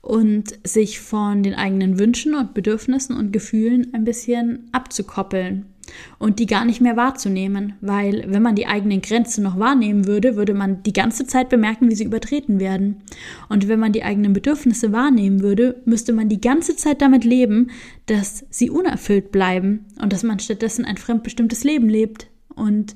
[0.02, 5.71] und sich von den eigenen Wünschen und Bedürfnissen und Gefühlen ein bisschen abzukoppeln
[6.20, 10.36] und die gar nicht mehr wahrzunehmen, weil wenn man die eigenen Grenzen noch wahrnehmen würde,
[10.36, 13.04] würde man die ganze Zeit bemerken, wie sie übertreten werden.
[13.50, 17.72] Und wenn man die eigenen Bedürfnisse wahrnehmen würde, müsste man die ganze Zeit damit leben,
[18.06, 22.94] dass sie unerfüllt bleiben und dass man stattdessen ein fremdbestimmtes Leben lebt und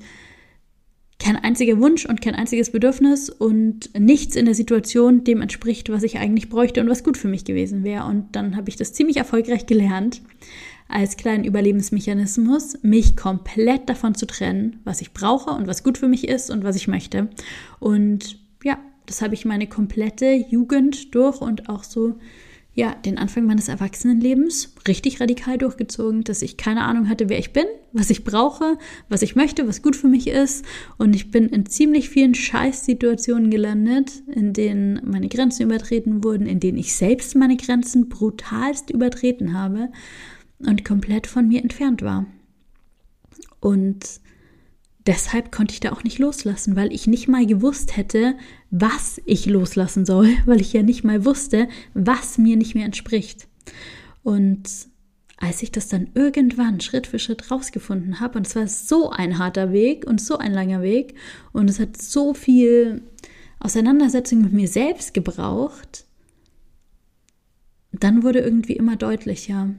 [1.18, 6.02] kein einziger Wunsch und kein einziges Bedürfnis und nichts in der Situation dem entspricht, was
[6.02, 8.04] ich eigentlich bräuchte und was gut für mich gewesen wäre.
[8.04, 10.20] Und dann habe ich das ziemlich erfolgreich gelernt,
[10.88, 16.08] als kleinen Überlebensmechanismus, mich komplett davon zu trennen, was ich brauche und was gut für
[16.08, 17.28] mich ist und was ich möchte.
[17.78, 22.16] Und ja, das habe ich meine komplette Jugend durch und auch so
[22.76, 27.54] ja, den Anfang meines Erwachsenenlebens richtig radikal durchgezogen, dass ich keine Ahnung hatte, wer ich
[27.54, 28.76] bin, was ich brauche,
[29.08, 30.62] was ich möchte, was gut für mich ist.
[30.98, 36.60] Und ich bin in ziemlich vielen Scheißsituationen gelandet, in denen meine Grenzen übertreten wurden, in
[36.60, 39.88] denen ich selbst meine Grenzen brutalst übertreten habe
[40.58, 42.26] und komplett von mir entfernt war.
[43.60, 44.20] Und
[45.06, 48.36] deshalb konnte ich da auch nicht loslassen, weil ich nicht mal gewusst hätte,
[48.70, 53.48] was ich loslassen soll, weil ich ja nicht mal wusste, was mir nicht mehr entspricht.
[54.22, 54.68] Und
[55.38, 59.38] als ich das dann irgendwann Schritt für Schritt rausgefunden habe, und es war so ein
[59.38, 61.14] harter Weg und so ein langer Weg,
[61.52, 63.02] und es hat so viel
[63.58, 66.06] Auseinandersetzung mit mir selbst gebraucht,
[67.92, 69.74] dann wurde irgendwie immer deutlicher,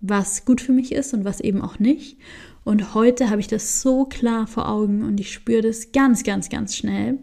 [0.00, 2.18] was gut für mich ist und was eben auch nicht.
[2.64, 6.50] Und heute habe ich das so klar vor Augen und ich spüre das ganz, ganz,
[6.50, 7.18] ganz schnell.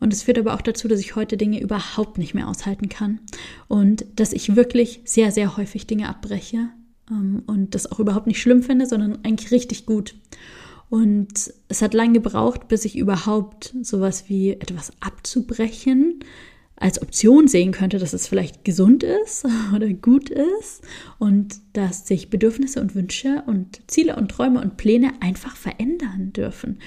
[0.00, 3.20] Und es führt aber auch dazu, dass ich heute Dinge überhaupt nicht mehr aushalten kann
[3.68, 6.70] und dass ich wirklich sehr, sehr häufig Dinge abbreche
[7.10, 10.14] ähm, und das auch überhaupt nicht schlimm finde, sondern eigentlich richtig gut.
[10.88, 16.24] Und es hat lange gebraucht, bis ich überhaupt sowas wie etwas abzubrechen
[16.80, 20.82] als Option sehen könnte, dass es vielleicht gesund ist oder gut ist
[21.18, 26.80] und dass sich Bedürfnisse und Wünsche und Ziele und Träume und Pläne einfach verändern dürfen.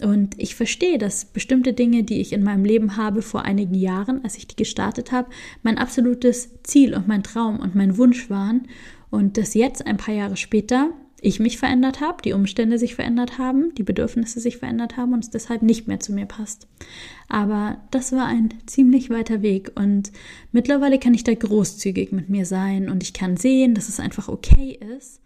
[0.00, 4.24] Und ich verstehe, dass bestimmte Dinge, die ich in meinem Leben habe vor einigen Jahren,
[4.24, 5.28] als ich die gestartet habe,
[5.62, 8.68] mein absolutes Ziel und mein Traum und mein Wunsch waren
[9.10, 10.90] und dass jetzt ein paar Jahre später
[11.22, 15.24] ich mich verändert habe, die Umstände sich verändert haben, die Bedürfnisse sich verändert haben und
[15.24, 16.66] es deshalb nicht mehr zu mir passt.
[17.28, 20.12] Aber das war ein ziemlich weiter Weg und
[20.52, 24.28] mittlerweile kann ich da großzügig mit mir sein und ich kann sehen, dass es einfach
[24.28, 25.20] okay ist,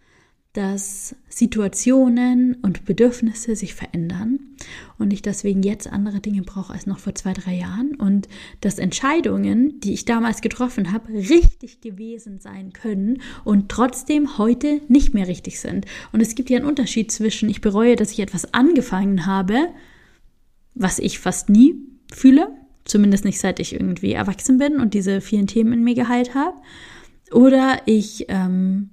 [0.55, 4.39] dass Situationen und Bedürfnisse sich verändern
[4.99, 8.29] und ich deswegen jetzt andere Dinge brauche als noch vor zwei, drei Jahren und
[8.61, 15.13] dass Entscheidungen, die ich damals getroffen habe, richtig gewesen sein können und trotzdem heute nicht
[15.13, 15.87] mehr richtig sind.
[16.13, 19.71] Und es gibt ja einen Unterschied zwischen, ich bereue, dass ich etwas angefangen habe,
[20.77, 21.75] was ich fast nie
[22.13, 22.49] fühle,
[22.85, 26.57] zumindest nicht seit ich irgendwie erwachsen bin und diese vielen Themen in mir geheilt habe,
[27.33, 28.91] oder ich ähm,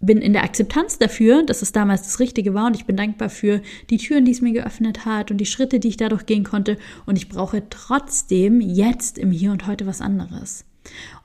[0.00, 3.28] bin in der Akzeptanz dafür, dass es damals das Richtige war und ich bin dankbar
[3.28, 3.60] für
[3.90, 6.78] die Türen, die es mir geöffnet hat und die Schritte, die ich dadurch gehen konnte
[7.06, 10.64] und ich brauche trotzdem jetzt im Hier und Heute was anderes.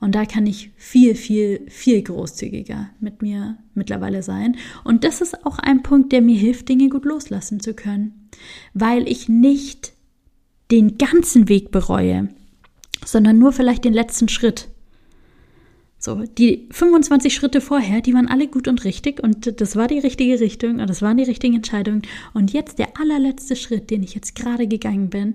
[0.00, 4.56] Und da kann ich viel, viel, viel großzügiger mit mir mittlerweile sein.
[4.84, 8.28] Und das ist auch ein Punkt, der mir hilft, Dinge gut loslassen zu können,
[8.74, 9.94] weil ich nicht
[10.70, 12.28] den ganzen Weg bereue,
[13.04, 14.68] sondern nur vielleicht den letzten Schritt.
[15.98, 19.98] So, die 25 Schritte vorher, die waren alle gut und richtig und das war die
[19.98, 22.02] richtige Richtung und das waren die richtigen Entscheidungen.
[22.34, 25.34] Und jetzt der allerletzte Schritt, den ich jetzt gerade gegangen bin,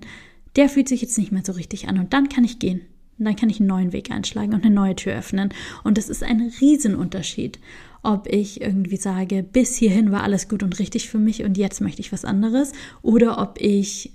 [0.56, 2.82] der fühlt sich jetzt nicht mehr so richtig an und dann kann ich gehen.
[3.18, 5.50] Und dann kann ich einen neuen Weg einschlagen und eine neue Tür öffnen.
[5.84, 7.58] Und das ist ein Riesenunterschied,
[8.02, 11.80] ob ich irgendwie sage, bis hierhin war alles gut und richtig für mich und jetzt
[11.80, 12.72] möchte ich was anderes,
[13.02, 14.12] oder ob ich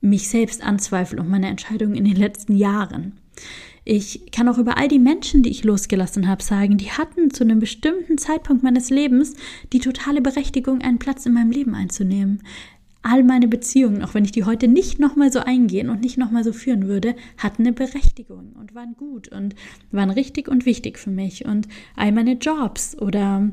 [0.00, 3.18] mich selbst anzweifle und meine Entscheidungen in den letzten Jahren.
[3.84, 7.44] Ich kann auch über all die Menschen, die ich losgelassen habe, sagen, die hatten zu
[7.44, 9.34] einem bestimmten Zeitpunkt meines Lebens
[9.74, 12.42] die totale Berechtigung, einen Platz in meinem Leben einzunehmen.
[13.02, 16.42] All meine Beziehungen, auch wenn ich die heute nicht nochmal so eingehen und nicht nochmal
[16.42, 19.54] so führen würde, hatten eine Berechtigung und waren gut und
[19.92, 21.44] waren richtig und wichtig für mich.
[21.44, 23.50] Und all meine Jobs oder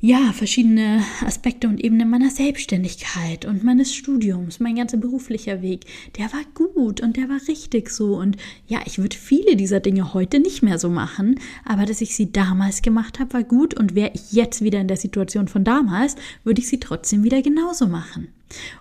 [0.00, 6.26] ja, verschiedene Aspekte und Ebenen meiner Selbstständigkeit und meines Studiums, mein ganzer beruflicher Weg, der
[6.32, 8.16] war gut und der war richtig so.
[8.16, 8.36] Und
[8.68, 12.30] ja, ich würde viele dieser Dinge heute nicht mehr so machen, aber dass ich sie
[12.30, 16.14] damals gemacht habe, war gut und wäre ich jetzt wieder in der Situation von damals,
[16.44, 18.28] würde ich sie trotzdem wieder genauso machen.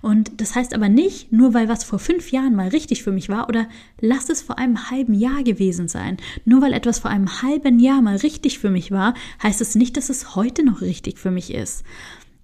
[0.02, 3.30] Und das heißt aber nicht, nur weil was vor fünf Jahren mal richtig für mich
[3.30, 3.68] war oder
[4.00, 6.18] lass es vor einem halben Jahr gewesen sein.
[6.46, 9.98] Nur weil etwas vor einem halben Jahr mal richtig für mich war, heißt es nicht,
[9.98, 11.84] dass es heute noch richtig für mich ist.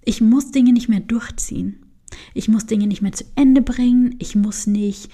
[0.03, 1.79] Ich muss Dinge nicht mehr durchziehen.
[2.33, 4.15] Ich muss Dinge nicht mehr zu Ende bringen.
[4.19, 5.09] Ich muss nicht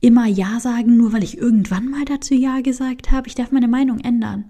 [0.00, 3.28] immer Ja sagen, nur weil ich irgendwann mal dazu Ja gesagt habe.
[3.28, 4.44] Ich darf meine Meinung ändern.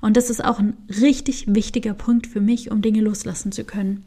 [0.00, 4.04] Und das ist auch ein richtig wichtiger Punkt für mich, um Dinge loslassen zu können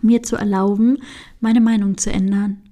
[0.00, 0.98] mir zu erlauben,
[1.40, 2.62] meine Meinung zu ändern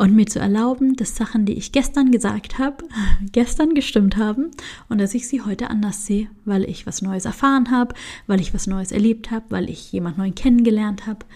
[0.00, 2.84] und mir zu erlauben, dass Sachen, die ich gestern gesagt habe,
[3.32, 4.50] gestern gestimmt haben
[4.88, 7.94] und dass ich sie heute anders sehe, weil ich was Neues erfahren habe,
[8.26, 11.26] weil ich was Neues erlebt habe, weil ich jemand Neuen kennengelernt habe.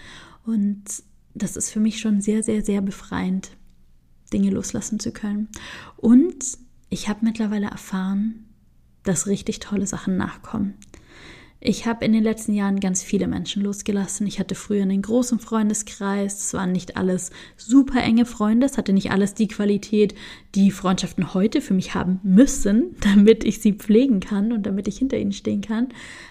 [0.45, 0.83] Und
[1.35, 3.51] das ist für mich schon sehr, sehr, sehr befreiend,
[4.33, 5.49] Dinge loslassen zu können.
[5.97, 6.57] Und
[6.89, 8.45] ich habe mittlerweile erfahren,
[9.03, 10.73] dass richtig tolle Sachen nachkommen.
[11.61, 14.27] Ich habe in den letzten Jahren ganz viele Menschen losgelassen.
[14.27, 16.45] Ich hatte früher einen großen Freundeskreis.
[16.45, 18.67] Es waren nicht alles super enge Freunde.
[18.67, 20.13] Es hatte nicht alles die Qualität,
[20.53, 24.97] die Freundschaften heute für mich haben müssen, damit ich sie pflegen kann und damit ich
[24.97, 25.87] hinter ihnen stehen kann.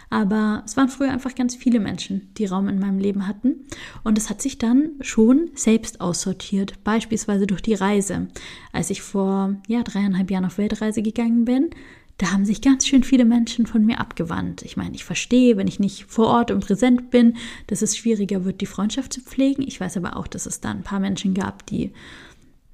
[0.08, 3.64] Aber es waren früher einfach ganz viele Menschen, die Raum in meinem Leben hatten.
[4.04, 6.84] Und es hat sich dann schon selbst aussortiert.
[6.84, 8.28] Beispielsweise durch die Reise.
[8.72, 11.70] Als ich vor ja, dreieinhalb Jahren auf Weltreise gegangen bin,
[12.18, 14.62] da haben sich ganz schön viele Menschen von mir abgewandt.
[14.62, 18.44] Ich meine, ich verstehe, wenn ich nicht vor Ort und präsent bin, dass es schwieriger
[18.44, 19.62] wird, die Freundschaft zu pflegen.
[19.62, 21.92] Ich weiß aber auch, dass es da ein paar Menschen gab, die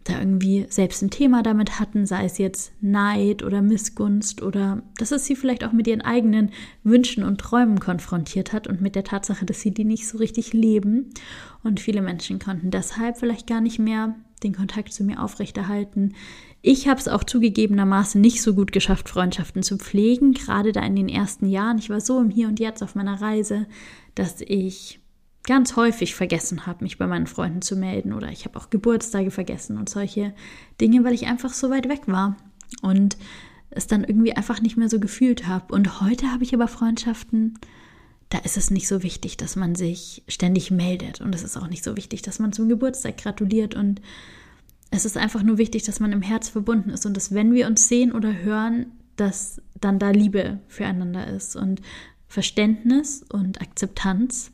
[0.05, 5.13] da irgendwie selbst ein Thema damit hatten, sei es jetzt Neid oder Missgunst oder dass
[5.13, 6.51] es sie vielleicht auch mit ihren eigenen
[6.85, 10.53] Wünschen und Träumen konfrontiert hat und mit der Tatsache, dass sie die nicht so richtig
[10.53, 11.11] leben.
[11.63, 16.15] Und viele Menschen konnten deshalb vielleicht gar nicht mehr den Kontakt zu mir aufrechterhalten.
[16.63, 20.97] Ich habe es auch zugegebenermaßen nicht so gut geschafft, Freundschaften zu pflegen, gerade da in
[20.97, 21.79] den ersten Jahren.
[21.79, 23.67] Ich war so im Hier und Jetzt auf meiner Reise,
[24.15, 25.01] dass ich
[25.45, 29.31] ganz häufig vergessen habe, mich bei meinen Freunden zu melden oder ich habe auch Geburtstage
[29.31, 30.35] vergessen und solche
[30.81, 32.37] Dinge, weil ich einfach so weit weg war
[32.83, 33.17] und
[33.71, 35.75] es dann irgendwie einfach nicht mehr so gefühlt habe.
[35.75, 37.55] Und heute habe ich aber Freundschaften,
[38.31, 41.69] da ist es nicht so wichtig, dass man sich ständig meldet und es ist auch
[41.69, 44.01] nicht so wichtig, dass man zum Geburtstag gratuliert und
[44.91, 47.67] es ist einfach nur wichtig, dass man im Herz verbunden ist und dass, wenn wir
[47.67, 51.81] uns sehen oder hören, dass dann da Liebe füreinander ist und
[52.27, 54.53] Verständnis und Akzeptanz.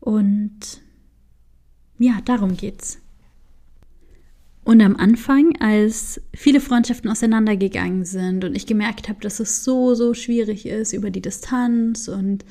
[0.00, 0.82] Und
[1.98, 2.98] ja, darum geht's.
[4.68, 9.94] Und am Anfang, als viele Freundschaften auseinandergegangen sind und ich gemerkt habe, dass es so,
[9.94, 12.44] so schwierig ist über die Distanz und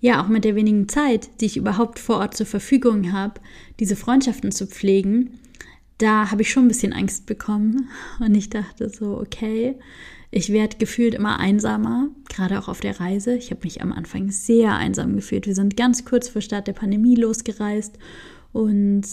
[0.00, 3.40] ja, auch mit der wenigen Zeit, die ich überhaupt vor Ort zur Verfügung habe,
[3.78, 5.38] diese Freundschaften zu pflegen,
[5.98, 9.76] da habe ich schon ein bisschen Angst bekommen und ich dachte so, okay,
[10.32, 13.36] ich werde gefühlt immer einsamer, gerade auch auf der Reise.
[13.36, 15.46] Ich habe mich am Anfang sehr einsam gefühlt.
[15.46, 17.96] Wir sind ganz kurz vor Start der Pandemie losgereist
[18.52, 19.04] und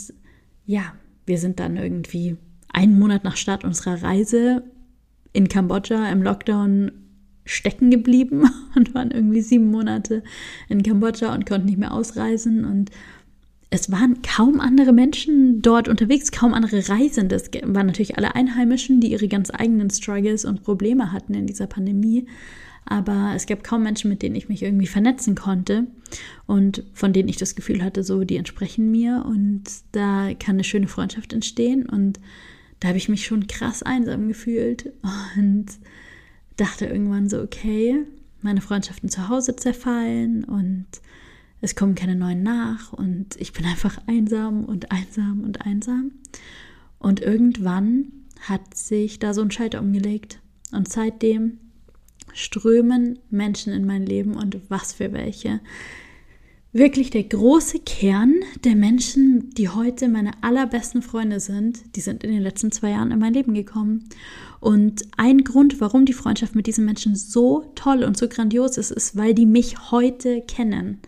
[0.65, 0.95] ja,
[1.27, 2.35] wir sind dann irgendwie
[2.73, 4.63] einen Monat nach Start unserer Reise
[5.33, 6.91] in Kambodscha im Lockdown
[7.45, 10.23] stecken geblieben und waren irgendwie sieben Monate
[10.69, 12.91] in Kambodscha und konnten nicht mehr ausreisen und
[13.69, 17.35] es waren kaum andere Menschen dort unterwegs, kaum andere Reisende.
[17.35, 21.67] Es waren natürlich alle Einheimischen, die ihre ganz eigenen Struggles und Probleme hatten in dieser
[21.67, 22.27] Pandemie.
[22.85, 25.87] Aber es gab kaum Menschen, mit denen ich mich irgendwie vernetzen konnte
[26.45, 30.63] und von denen ich das Gefühl hatte, so, die entsprechen mir und da kann eine
[30.63, 31.85] schöne Freundschaft entstehen.
[31.89, 32.21] Und
[32.79, 34.93] da habe ich mich schon krass einsam gefühlt
[35.35, 35.65] und
[36.57, 38.03] dachte irgendwann so, okay,
[38.41, 40.85] meine Freundschaften zu Hause zerfallen und
[41.61, 46.11] es kommen keine neuen nach und ich bin einfach einsam und einsam und einsam.
[46.99, 48.11] Und irgendwann
[48.41, 50.39] hat sich da so ein Schalter umgelegt.
[50.71, 51.57] Und seitdem
[52.33, 55.59] strömen Menschen in mein Leben und was für welche.
[56.77, 62.29] Wirklich der große Kern der Menschen, die heute meine allerbesten Freunde sind, die sind in
[62.29, 64.07] den letzten zwei Jahren in mein Leben gekommen.
[64.59, 68.91] Und ein Grund, warum die Freundschaft mit diesen Menschen so toll und so grandios ist,
[68.91, 70.99] ist, weil die mich heute kennen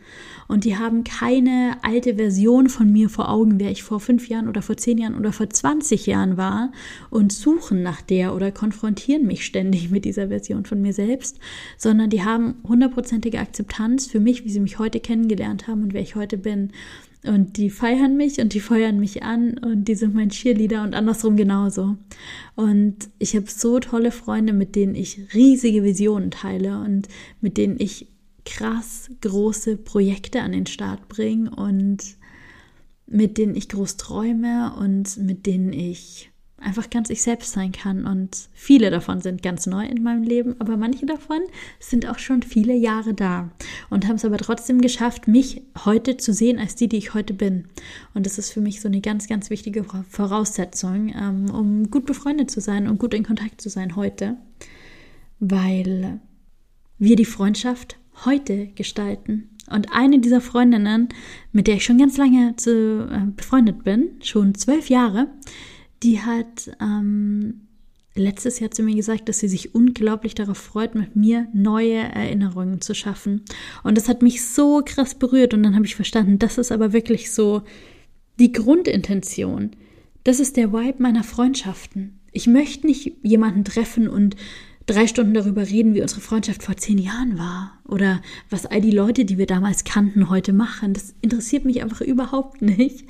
[0.49, 4.49] und die haben keine alte Version von mir vor Augen, wer ich vor fünf Jahren
[4.49, 6.71] oder vor zehn Jahren oder vor 20 Jahren war
[7.11, 11.37] und suchen nach der oder konfrontieren mich ständig mit dieser Version von mir selbst,
[11.77, 16.01] sondern die haben hundertprozentige Akzeptanz für mich, wie sie mich heute kennengelernt haben und wer
[16.01, 16.71] ich heute bin.
[17.25, 20.95] Und die feiern mich und die feuern mich an und die sind mein Cheerleader und
[20.95, 21.97] andersrum genauso.
[22.55, 27.09] Und ich habe so tolle Freunde, mit denen ich riesige Visionen teile und
[27.41, 28.07] mit denen ich
[28.45, 31.97] krass große Projekte an den Start bringe und
[33.05, 36.28] mit denen ich groß träume und mit denen ich
[36.61, 38.05] einfach ganz ich selbst sein kann.
[38.05, 41.39] Und viele davon sind ganz neu in meinem Leben, aber manche davon
[41.79, 43.49] sind auch schon viele Jahre da
[43.89, 47.33] und haben es aber trotzdem geschafft, mich heute zu sehen als die, die ich heute
[47.33, 47.65] bin.
[48.13, 52.51] Und das ist für mich so eine ganz, ganz wichtige Voraussetzung, ähm, um gut befreundet
[52.51, 54.37] zu sein und gut in Kontakt zu sein heute,
[55.39, 56.19] weil
[56.97, 59.49] wir die Freundschaft heute gestalten.
[59.69, 61.09] Und eine dieser Freundinnen,
[61.51, 65.27] mit der ich schon ganz lange zu, äh, befreundet bin, schon zwölf Jahre,
[66.03, 67.67] die hat ähm,
[68.15, 72.81] letztes Jahr zu mir gesagt, dass sie sich unglaublich darauf freut, mit mir neue Erinnerungen
[72.81, 73.43] zu schaffen.
[73.83, 75.53] Und das hat mich so krass berührt.
[75.53, 77.63] Und dann habe ich verstanden, das ist aber wirklich so
[78.39, 79.71] die Grundintention.
[80.23, 82.19] Das ist der Vibe meiner Freundschaften.
[82.31, 84.35] Ich möchte nicht jemanden treffen und
[84.85, 88.91] drei Stunden darüber reden, wie unsere Freundschaft vor zehn Jahren war oder was all die
[88.91, 90.93] Leute, die wir damals kannten, heute machen.
[90.93, 93.05] Das interessiert mich einfach überhaupt nicht.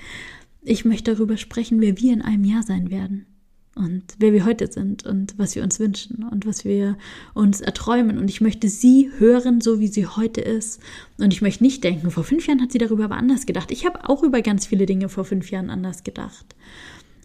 [0.70, 3.26] Ich möchte darüber sprechen, wer wir in einem Jahr sein werden
[3.74, 6.96] und wer wir heute sind und was wir uns wünschen und was wir
[7.34, 8.20] uns erträumen.
[8.20, 10.80] Und ich möchte sie hören, so wie sie heute ist.
[11.18, 13.72] Und ich möchte nicht denken, vor fünf Jahren hat sie darüber aber anders gedacht.
[13.72, 16.46] Ich habe auch über ganz viele Dinge vor fünf Jahren anders gedacht.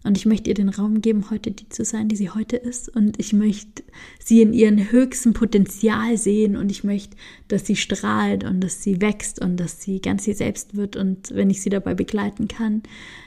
[0.05, 2.95] Und ich möchte ihr den Raum geben, heute die zu sein, die sie heute ist.
[2.95, 3.83] Und ich möchte
[4.23, 6.57] sie in ihrem höchsten Potenzial sehen.
[6.57, 7.17] Und ich möchte,
[7.49, 10.97] dass sie strahlt und dass sie wächst und dass sie ganz sie selbst wird.
[10.97, 12.83] Und wenn ich sie dabei begleiten kann,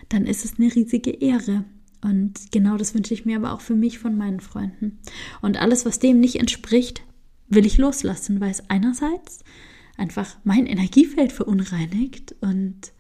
[0.10, 1.66] dann ist es eine riesige Ehre.
[2.02, 5.00] Und genau das wünsche ich mir aber auch für mich von meinen Freunden.
[5.42, 7.02] Und alles, was dem nicht entspricht,
[7.50, 9.40] will ich loslassen, weil es einerseits
[9.98, 12.94] einfach mein Energiefeld verunreinigt und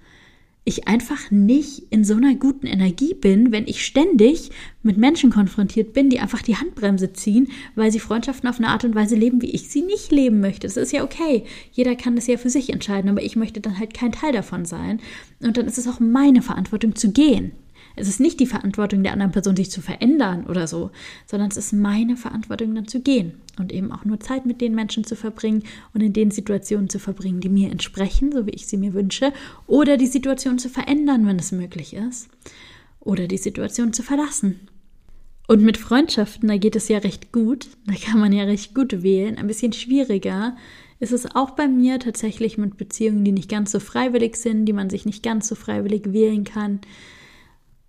[0.67, 4.51] ich einfach nicht in so einer guten Energie bin, wenn ich ständig
[4.83, 8.83] mit Menschen konfrontiert bin, die einfach die Handbremse ziehen, weil sie Freundschaften auf eine Art
[8.83, 10.67] und Weise leben, wie ich sie nicht leben möchte.
[10.67, 11.45] Das ist ja okay.
[11.71, 14.65] Jeder kann das ja für sich entscheiden, aber ich möchte dann halt kein Teil davon
[14.65, 14.99] sein.
[15.39, 17.53] Und dann ist es auch meine Verantwortung zu gehen.
[17.97, 20.91] Es ist nicht die Verantwortung der anderen Person, sich zu verändern oder so,
[21.25, 24.75] sondern es ist meine Verantwortung, dann zu gehen und eben auch nur Zeit mit den
[24.75, 28.67] Menschen zu verbringen und in den Situationen zu verbringen, die mir entsprechen, so wie ich
[28.67, 29.33] sie mir wünsche,
[29.65, 32.29] oder die Situation zu verändern, wenn es möglich ist,
[32.99, 34.59] oder die Situation zu verlassen.
[35.47, 39.01] Und mit Freundschaften, da geht es ja recht gut, da kann man ja recht gut
[39.01, 40.55] wählen, ein bisschen schwieriger
[40.99, 44.73] ist es auch bei mir tatsächlich mit Beziehungen, die nicht ganz so freiwillig sind, die
[44.73, 46.79] man sich nicht ganz so freiwillig wählen kann,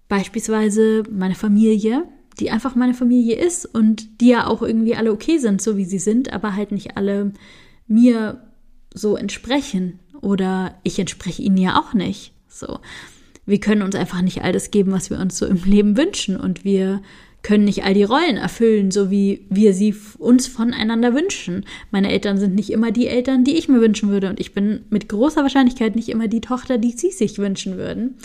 [0.08, 2.04] Beispielsweise meine Familie,
[2.40, 5.84] die einfach meine Familie ist und die ja auch irgendwie alle okay sind, so wie
[5.84, 7.32] sie sind, aber halt nicht alle
[7.86, 8.42] mir
[8.94, 12.32] so entsprechen oder ich entspreche ihnen ja auch nicht.
[12.48, 12.78] So.
[13.46, 16.36] Wir können uns einfach nicht all das geben, was wir uns so im Leben wünschen
[16.36, 17.02] und wir
[17.42, 21.64] können nicht all die Rollen erfüllen, so wie wir sie uns voneinander wünschen.
[21.90, 24.80] Meine Eltern sind nicht immer die Eltern, die ich mir wünschen würde und ich bin
[24.90, 28.16] mit großer Wahrscheinlichkeit nicht immer die Tochter, die sie sich wünschen würden.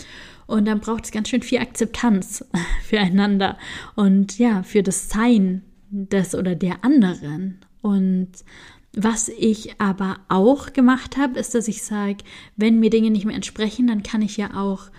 [0.46, 2.44] Und dann braucht es ganz schön viel Akzeptanz
[2.84, 3.58] füreinander
[3.94, 7.60] und ja, für das Sein des oder der anderen.
[7.80, 8.30] Und
[8.96, 12.18] was ich aber auch gemacht habe, ist, dass ich sage,
[12.56, 14.90] wenn mir Dinge nicht mehr entsprechen, dann kann ich ja auch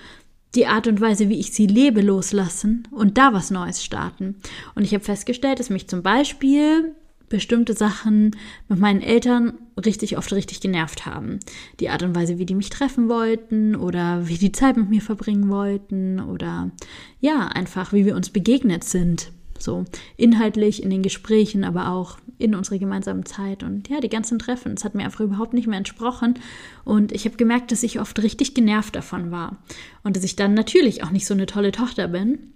[0.55, 4.35] die Art und Weise, wie ich sie lebe, loslassen und da was Neues starten.
[4.73, 6.95] Und ich habe festgestellt, dass mich zum Beispiel
[7.29, 8.35] bestimmte Sachen
[8.67, 9.53] mit meinen Eltern
[9.83, 11.39] richtig oft richtig genervt haben.
[11.79, 15.01] Die Art und Weise, wie die mich treffen wollten oder wie die Zeit mit mir
[15.01, 16.71] verbringen wollten oder
[17.19, 19.31] ja, einfach wie wir uns begegnet sind.
[19.57, 19.85] So
[20.17, 24.73] inhaltlich in den Gesprächen, aber auch in unserer gemeinsamen Zeit und ja, die ganzen Treffen.
[24.73, 26.35] Es hat mir einfach überhaupt nicht mehr entsprochen
[26.83, 29.57] und ich habe gemerkt, dass ich oft richtig genervt davon war
[30.03, 32.54] und dass ich dann natürlich auch nicht so eine tolle Tochter bin.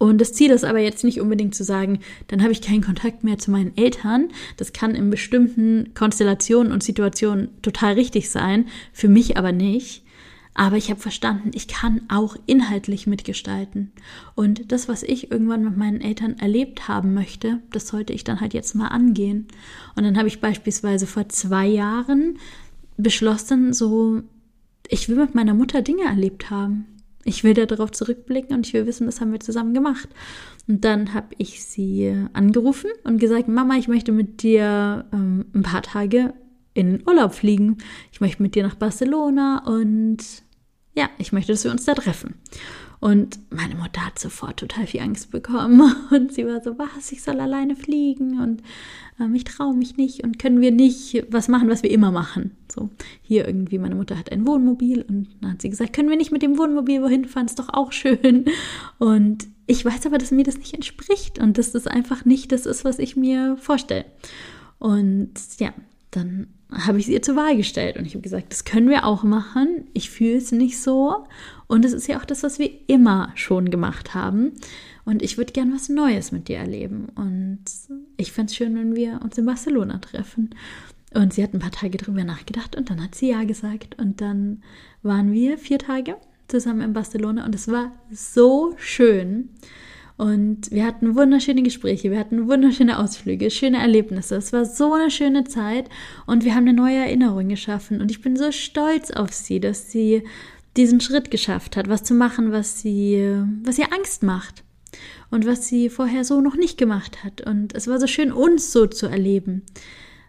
[0.00, 1.98] Und das Ziel ist aber jetzt nicht unbedingt zu sagen,
[2.28, 4.28] dann habe ich keinen Kontakt mehr zu meinen Eltern.
[4.56, 10.02] Das kann in bestimmten Konstellationen und Situationen total richtig sein, für mich aber nicht.
[10.54, 13.92] Aber ich habe verstanden, ich kann auch inhaltlich mitgestalten.
[14.34, 18.40] Und das, was ich irgendwann mit meinen Eltern erlebt haben möchte, das sollte ich dann
[18.40, 19.48] halt jetzt mal angehen.
[19.96, 22.38] Und dann habe ich beispielsweise vor zwei Jahren
[22.96, 24.22] beschlossen, so,
[24.88, 26.86] ich will mit meiner Mutter Dinge erlebt haben.
[27.24, 30.08] Ich will da darauf zurückblicken und ich will wissen, was haben wir zusammen gemacht.
[30.66, 35.62] Und dann habe ich sie angerufen und gesagt, Mama, ich möchte mit dir ähm, ein
[35.62, 36.32] paar Tage
[36.72, 37.78] in den Urlaub fliegen.
[38.12, 40.18] Ich möchte mit dir nach Barcelona und
[40.96, 42.34] ja, ich möchte, dass wir uns da treffen.
[43.00, 47.22] Und meine Mutter hat sofort total viel Angst bekommen und sie war so, was, ich
[47.22, 48.62] soll alleine fliegen und
[49.18, 52.56] ähm, ich traue mich nicht und können wir nicht was machen, was wir immer machen.
[52.70, 52.90] So,
[53.22, 56.30] hier irgendwie, meine Mutter hat ein Wohnmobil und dann hat sie gesagt, können wir nicht
[56.30, 58.44] mit dem Wohnmobil wohin fahren, ist doch auch schön.
[58.98, 62.66] Und ich weiß aber, dass mir das nicht entspricht und dass das einfach nicht das
[62.66, 64.04] ist, was ich mir vorstelle.
[64.80, 65.72] Und ja,
[66.10, 69.04] dann habe ich es ihr zur Wahl gestellt und ich habe gesagt, das können wir
[69.04, 69.86] auch machen.
[69.92, 71.24] Ich fühle es nicht so
[71.70, 74.54] und es ist ja auch das, was wir immer schon gemacht haben.
[75.04, 77.06] Und ich würde gern was Neues mit dir erleben.
[77.14, 77.60] Und
[78.16, 80.50] ich fände es schön, wenn wir uns in Barcelona treffen.
[81.14, 83.96] Und sie hat ein paar Tage drüber nachgedacht und dann hat sie ja gesagt.
[84.00, 84.64] Und dann
[85.04, 86.16] waren wir vier Tage
[86.48, 89.50] zusammen in Barcelona und es war so schön.
[90.16, 94.34] Und wir hatten wunderschöne Gespräche, wir hatten wunderschöne Ausflüge, schöne Erlebnisse.
[94.34, 95.88] Es war so eine schöne Zeit
[96.26, 98.00] und wir haben eine neue Erinnerung geschaffen.
[98.00, 100.24] Und ich bin so stolz auf sie, dass sie
[100.76, 104.62] diesen Schritt geschafft hat, was zu machen, was sie, was ihr Angst macht
[105.30, 107.40] und was sie vorher so noch nicht gemacht hat.
[107.46, 109.62] Und es war so schön, uns so zu erleben.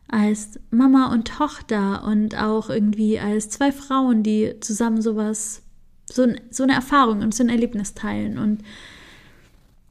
[0.07, 5.61] Als Mama und Tochter und auch irgendwie als zwei Frauen, die zusammen sowas,
[6.11, 8.37] so, so eine Erfahrung und so ein Erlebnis teilen.
[8.37, 8.61] Und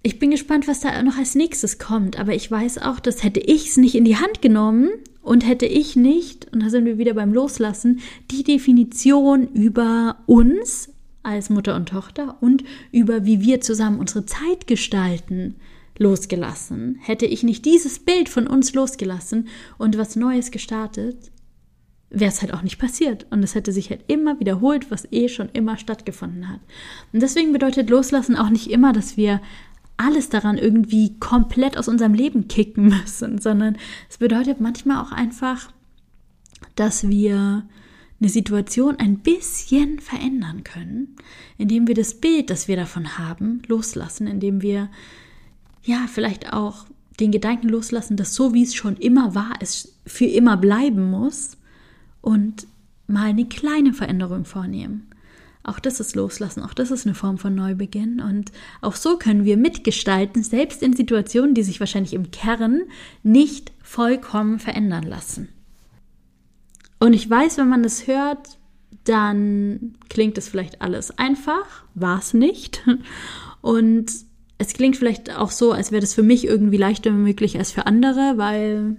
[0.03, 2.19] ich bin gespannt, was da noch als nächstes kommt.
[2.19, 4.91] Aber ich weiß auch, dass hätte ich es nicht in die Hand genommen
[5.23, 8.01] und hätte ich nicht, und da sind wir wieder beim Loslassen,
[8.31, 10.91] die Definition über uns
[11.23, 15.57] als Mutter und Tochter und über wie wir zusammen unsere Zeit gestalten,
[15.99, 16.99] losgelassen.
[17.01, 21.31] Hätte ich nicht dieses Bild von uns losgelassen und was Neues gestartet,
[22.09, 23.27] wäre es halt auch nicht passiert.
[23.31, 26.61] Und es hätte sich halt immer wiederholt, was eh schon immer stattgefunden hat.
[27.13, 29.41] Und deswegen bedeutet Loslassen auch nicht immer, dass wir
[30.01, 33.77] alles daran irgendwie komplett aus unserem Leben kicken müssen, sondern
[34.09, 35.71] es bedeutet manchmal auch einfach,
[36.75, 37.65] dass wir
[38.21, 41.17] eine Situation ein bisschen verändern können,
[41.59, 44.91] indem wir das Bild, das wir davon haben, loslassen, indem wir
[45.83, 46.87] ja vielleicht auch
[47.19, 51.59] den Gedanken loslassen, dass so wie es schon immer war, es für immer bleiben muss
[52.23, 52.67] und
[53.07, 55.10] mal eine kleine Veränderung vornehmen.
[55.71, 58.21] Auch das ist Loslassen, auch das ist eine Form von Neubeginn.
[58.21, 58.51] Und
[58.81, 62.83] auch so können wir mitgestalten, selbst in Situationen, die sich wahrscheinlich im Kern
[63.23, 65.49] nicht vollkommen verändern lassen.
[66.99, 68.59] Und ich weiß, wenn man das hört,
[69.05, 72.83] dann klingt es vielleicht alles einfach, war es nicht.
[73.61, 74.11] Und
[74.59, 77.87] es klingt vielleicht auch so, als wäre das für mich irgendwie leichter möglich als für
[77.87, 78.97] andere, weil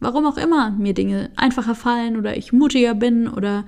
[0.00, 3.64] warum auch immer mir Dinge einfacher fallen oder ich mutiger bin oder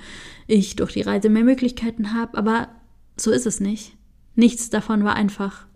[0.53, 2.69] ich durch die Reise mehr Möglichkeiten habe, aber
[3.17, 3.97] so ist es nicht.
[4.35, 5.67] Nichts davon war einfach.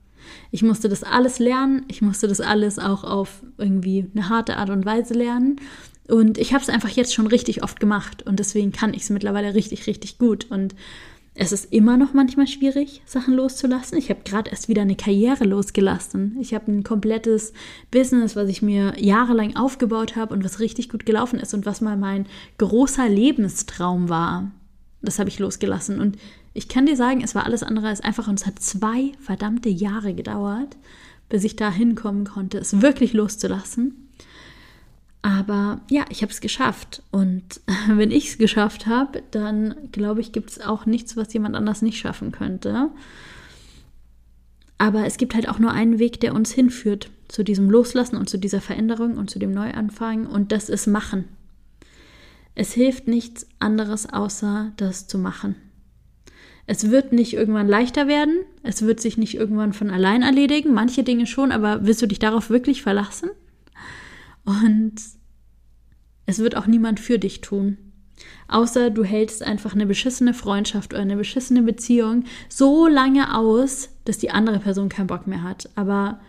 [0.51, 4.70] Ich musste das alles lernen, ich musste das alles auch auf irgendwie eine harte Art
[4.70, 5.61] und Weise lernen
[6.09, 9.11] und ich habe es einfach jetzt schon richtig oft gemacht und deswegen kann ich es
[9.11, 10.74] mittlerweile richtig, richtig gut und
[11.39, 13.99] es ist immer noch manchmal schwierig, Sachen loszulassen.
[13.99, 16.39] Ich habe gerade erst wieder eine Karriere losgelassen.
[16.41, 17.53] Ich habe ein komplettes
[17.91, 21.83] Business, was ich mir jahrelang aufgebaut habe und was richtig gut gelaufen ist und was
[21.83, 22.24] mal mein
[22.57, 24.51] großer Lebenstraum war.
[25.07, 26.00] Das habe ich losgelassen.
[26.00, 26.18] Und
[26.52, 29.68] ich kann dir sagen, es war alles andere als einfach und es hat zwei verdammte
[29.68, 30.76] Jahre gedauert,
[31.28, 34.09] bis ich da hinkommen konnte, es wirklich loszulassen.
[35.22, 37.02] Aber ja, ich habe es geschafft.
[37.11, 41.57] Und wenn ich es geschafft habe, dann glaube ich, gibt es auch nichts, was jemand
[41.57, 42.90] anders nicht schaffen könnte.
[44.78, 48.28] Aber es gibt halt auch nur einen Weg, der uns hinführt zu diesem Loslassen und
[48.28, 50.26] zu dieser Veränderung und zu dem Neuanfang.
[50.26, 51.24] Und das ist Machen.
[52.57, 55.57] Es hilft nichts anderes, außer das zu machen.
[56.66, 58.38] Es wird nicht irgendwann leichter werden.
[58.62, 60.72] Es wird sich nicht irgendwann von allein erledigen.
[60.72, 63.30] Manche Dinge schon, aber willst du dich darauf wirklich verlassen?
[64.44, 64.94] Und
[66.24, 67.76] es wird auch niemand für dich tun.
[68.48, 74.16] Außer du hältst einfach eine beschissene Freundschaft oder eine beschissene Beziehung so lange aus, dass
[74.16, 75.68] die andere Person keinen Bock mehr hat.
[75.74, 76.20] Aber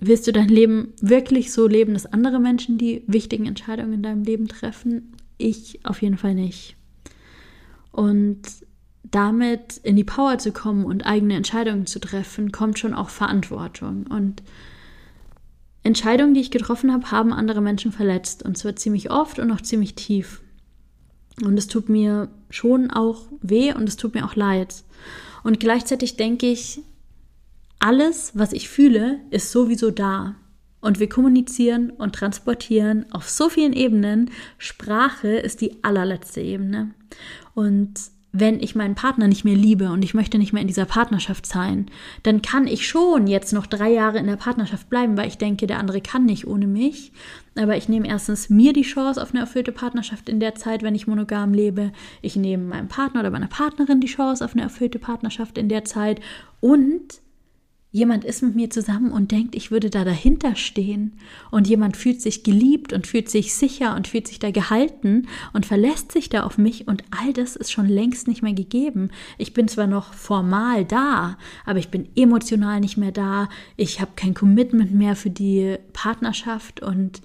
[0.00, 4.22] willst du dein Leben wirklich so leben, dass andere Menschen die wichtigen Entscheidungen in deinem
[4.22, 5.16] Leben treffen?
[5.36, 6.76] Ich auf jeden Fall nicht.
[7.90, 8.42] Und
[9.10, 14.06] damit in die Power zu kommen und eigene Entscheidungen zu treffen, kommt schon auch Verantwortung.
[14.06, 14.42] Und
[15.82, 18.42] Entscheidungen, die ich getroffen habe, haben andere Menschen verletzt.
[18.42, 20.42] Und zwar ziemlich oft und auch ziemlich tief.
[21.42, 24.84] Und es tut mir schon auch weh und es tut mir auch leid.
[25.44, 26.80] Und gleichzeitig denke ich,
[27.78, 30.36] alles, was ich fühle, ist sowieso da.
[30.80, 34.30] Und wir kommunizieren und transportieren auf so vielen Ebenen.
[34.58, 36.94] Sprache ist die allerletzte Ebene.
[37.54, 37.94] Und
[38.30, 41.46] wenn ich meinen Partner nicht mehr liebe und ich möchte nicht mehr in dieser Partnerschaft
[41.46, 41.86] sein,
[42.22, 45.66] dann kann ich schon jetzt noch drei Jahre in der Partnerschaft bleiben, weil ich denke,
[45.66, 47.12] der andere kann nicht ohne mich.
[47.56, 50.94] Aber ich nehme erstens mir die Chance auf eine erfüllte Partnerschaft in der Zeit, wenn
[50.94, 51.90] ich monogam lebe.
[52.20, 55.84] Ich nehme meinem Partner oder meiner Partnerin die Chance auf eine erfüllte Partnerschaft in der
[55.84, 56.20] Zeit.
[56.60, 57.20] Und
[57.90, 61.18] jemand ist mit mir zusammen und denkt, ich würde da dahinter stehen
[61.50, 65.64] und jemand fühlt sich geliebt und fühlt sich sicher und fühlt sich da gehalten und
[65.64, 69.10] verlässt sich da auf mich und all das ist schon längst nicht mehr gegeben.
[69.38, 73.48] Ich bin zwar noch formal da, aber ich bin emotional nicht mehr da.
[73.76, 77.22] Ich habe kein Commitment mehr für die Partnerschaft und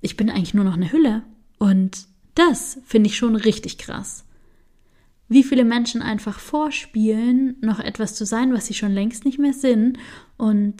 [0.00, 1.22] ich bin eigentlich nur noch eine Hülle
[1.58, 4.23] und das finde ich schon richtig krass
[5.28, 9.54] wie viele Menschen einfach vorspielen, noch etwas zu sein, was sie schon längst nicht mehr
[9.54, 9.98] sind.
[10.36, 10.76] Und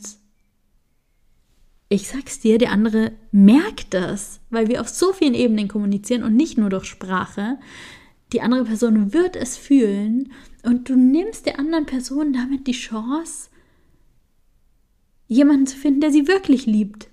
[1.89, 6.35] ich sag's dir, der andere merkt das, weil wir auf so vielen Ebenen kommunizieren und
[6.35, 7.57] nicht nur durch Sprache.
[8.33, 10.31] Die andere Person wird es fühlen
[10.63, 13.49] und du nimmst der anderen Person damit die Chance,
[15.27, 17.09] jemanden zu finden, der sie wirklich liebt,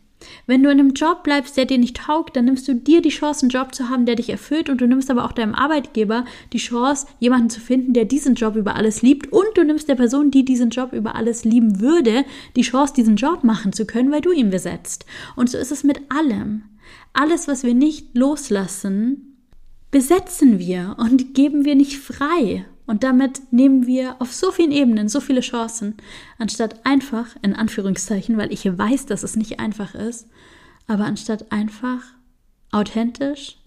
[0.47, 3.11] wenn du in einem Job bleibst, der dir nicht taugt, dann nimmst du dir die
[3.11, 6.25] Chance, einen Job zu haben, der dich erfüllt und du nimmst aber auch deinem Arbeitgeber
[6.53, 9.95] die Chance, jemanden zu finden, der diesen Job über alles liebt und du nimmst der
[9.95, 12.25] Person, die diesen Job über alles lieben würde,
[12.57, 15.07] die Chance, diesen Job machen zu können, weil du ihn besetzt.
[15.37, 16.65] Und so ist es mit allem.
[17.13, 19.37] Alles, was wir nicht loslassen,
[19.91, 22.65] besetzen wir und geben wir nicht frei.
[22.87, 25.97] Und damit nehmen wir auf so vielen Ebenen so viele Chancen,
[26.39, 30.29] anstatt einfach, in Anführungszeichen, weil ich weiß, dass es nicht einfach ist,
[30.87, 32.03] aber anstatt einfach
[32.71, 33.59] authentisch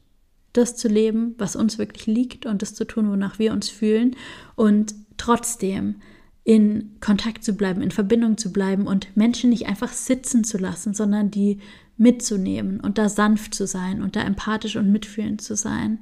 [0.54, 4.16] das zu leben, was uns wirklich liegt und das zu tun, wonach wir uns fühlen
[4.56, 5.96] und trotzdem
[6.44, 10.94] in Kontakt zu bleiben, in Verbindung zu bleiben und Menschen nicht einfach sitzen zu lassen,
[10.94, 11.60] sondern die
[11.98, 16.00] mitzunehmen und da sanft zu sein und da empathisch und mitfühlend zu sein.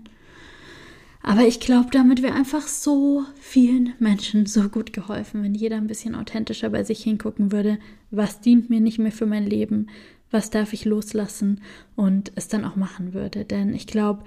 [1.26, 5.88] Aber ich glaube, damit wäre einfach so vielen Menschen so gut geholfen, wenn jeder ein
[5.88, 7.80] bisschen authentischer bei sich hingucken würde,
[8.12, 9.88] was dient mir nicht mehr für mein Leben,
[10.32, 11.62] was darf ich loslassen
[11.96, 13.46] und es dann auch machen würde.
[13.46, 14.24] Denn ich glaube,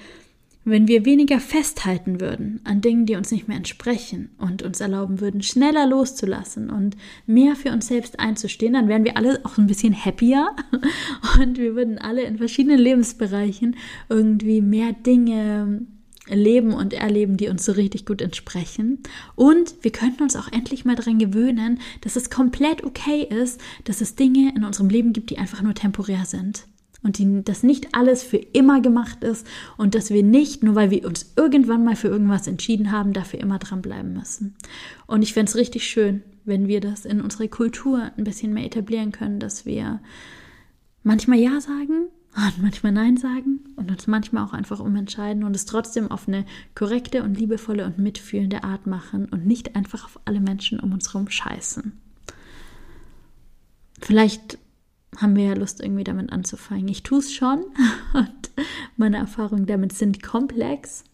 [0.64, 5.20] wenn wir weniger festhalten würden an Dingen, die uns nicht mehr entsprechen und uns erlauben
[5.20, 9.66] würden, schneller loszulassen und mehr für uns selbst einzustehen, dann wären wir alle auch ein
[9.66, 10.48] bisschen happier.
[11.40, 13.76] Und wir würden alle in verschiedenen Lebensbereichen
[14.08, 15.86] irgendwie mehr Dinge
[16.28, 19.02] leben und erleben, die uns so richtig gut entsprechen.
[19.34, 24.00] Und wir könnten uns auch endlich mal daran gewöhnen, dass es komplett okay ist, dass
[24.00, 26.66] es Dinge in unserem Leben gibt, die einfach nur temporär sind.
[27.02, 29.46] Und die, dass nicht alles für immer gemacht ist
[29.76, 33.38] und dass wir nicht, nur weil wir uns irgendwann mal für irgendwas entschieden haben, dafür
[33.38, 34.56] immer dranbleiben müssen.
[35.06, 38.64] Und ich fände es richtig schön, wenn wir das in unserer Kultur ein bisschen mehr
[38.64, 40.00] etablieren können, dass wir
[41.04, 45.64] manchmal Ja sagen und manchmal Nein sagen und uns manchmal auch einfach umentscheiden und es
[45.64, 50.40] trotzdem auf eine korrekte und liebevolle und mitfühlende Art machen und nicht einfach auf alle
[50.40, 51.92] Menschen um uns herum scheißen.
[54.02, 54.58] Vielleicht
[55.16, 56.88] haben wir ja Lust, irgendwie damit anzufangen.
[56.88, 57.64] Ich tue es schon
[58.12, 58.50] und
[58.96, 61.04] meine Erfahrungen damit sind komplex.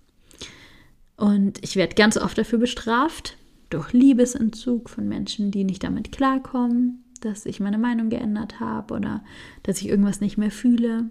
[1.16, 3.36] Und ich werde ganz oft dafür bestraft,
[3.70, 9.24] durch Liebesentzug von Menschen, die nicht damit klarkommen, dass ich meine Meinung geändert habe oder
[9.62, 11.10] dass ich irgendwas nicht mehr fühle.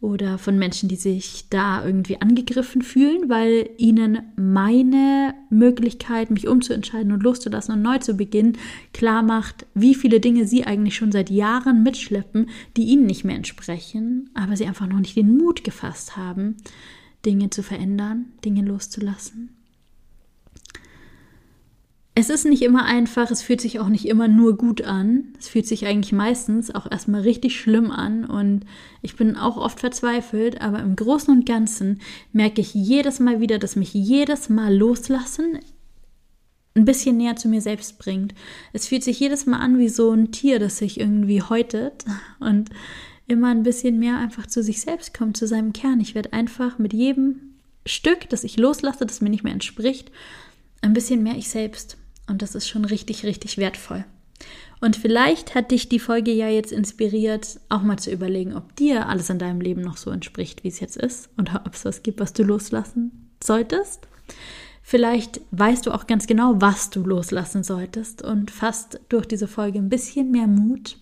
[0.00, 7.10] oder von Menschen, die sich da irgendwie angegriffen fühlen, weil ihnen meine Möglichkeit, mich umzuentscheiden
[7.10, 8.56] und loszulassen und neu zu beginnen,
[8.92, 13.34] klar macht, wie viele Dinge sie eigentlich schon seit Jahren mitschleppen, die ihnen nicht mehr
[13.34, 16.56] entsprechen, aber sie einfach noch nicht den Mut gefasst haben,
[17.26, 19.57] Dinge zu verändern, Dinge loszulassen.
[22.20, 25.34] Es ist nicht immer einfach, es fühlt sich auch nicht immer nur gut an.
[25.38, 28.64] Es fühlt sich eigentlich meistens auch erstmal richtig schlimm an und
[29.02, 32.00] ich bin auch oft verzweifelt, aber im Großen und Ganzen
[32.32, 35.60] merke ich jedes Mal wieder, dass mich jedes Mal loslassen
[36.74, 38.34] ein bisschen näher zu mir selbst bringt.
[38.72, 42.04] Es fühlt sich jedes Mal an wie so ein Tier, das sich irgendwie häutet
[42.40, 42.70] und
[43.28, 46.00] immer ein bisschen mehr einfach zu sich selbst kommt, zu seinem Kern.
[46.00, 50.10] Ich werde einfach mit jedem Stück, das ich loslasse, das mir nicht mehr entspricht,
[50.80, 51.96] ein bisschen mehr ich selbst.
[52.28, 54.04] Und das ist schon richtig, richtig wertvoll.
[54.80, 59.08] Und vielleicht hat dich die Folge ja jetzt inspiriert, auch mal zu überlegen, ob dir
[59.08, 62.02] alles in deinem Leben noch so entspricht, wie es jetzt ist, oder ob es was
[62.02, 64.06] gibt, was du loslassen solltest.
[64.82, 69.78] Vielleicht weißt du auch ganz genau, was du loslassen solltest und fasst durch diese Folge
[69.78, 70.96] ein bisschen mehr Mut,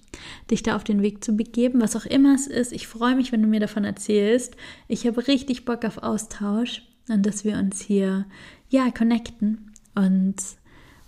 [0.50, 2.72] dich da auf den Weg zu begeben, was auch immer es ist.
[2.72, 4.56] Ich freue mich, wenn du mir davon erzählst.
[4.88, 8.26] Ich habe richtig Bock auf Austausch und dass wir uns hier
[8.70, 10.34] ja connecten und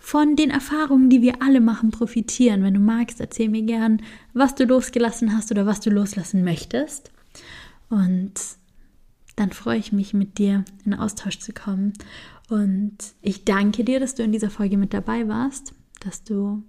[0.09, 2.63] von den Erfahrungen, die wir alle machen, profitieren.
[2.63, 4.01] Wenn du magst, erzähl mir gern,
[4.33, 7.11] was du losgelassen hast oder was du loslassen möchtest.
[7.91, 8.33] Und
[9.37, 11.93] dann freue ich mich, mit dir in Austausch zu kommen.
[12.49, 16.63] Und ich danke dir, dass du in dieser Folge mit dabei warst, dass du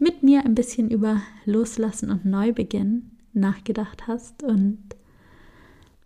[0.00, 4.42] mit mir ein bisschen über Loslassen und Neubeginn nachgedacht hast.
[4.42, 4.80] Und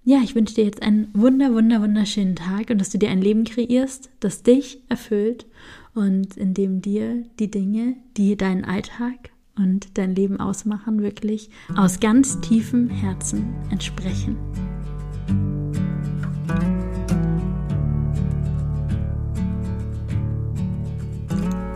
[0.04, 3.22] ja, ich wünsche dir jetzt einen wunder, wunder, wunderschönen Tag und dass du dir ein
[3.22, 5.46] Leben kreierst, das dich erfüllt
[5.96, 11.98] und in dem dir die Dinge, die deinen Alltag und dein Leben ausmachen, wirklich aus
[11.98, 14.36] ganz tiefem Herzen entsprechen.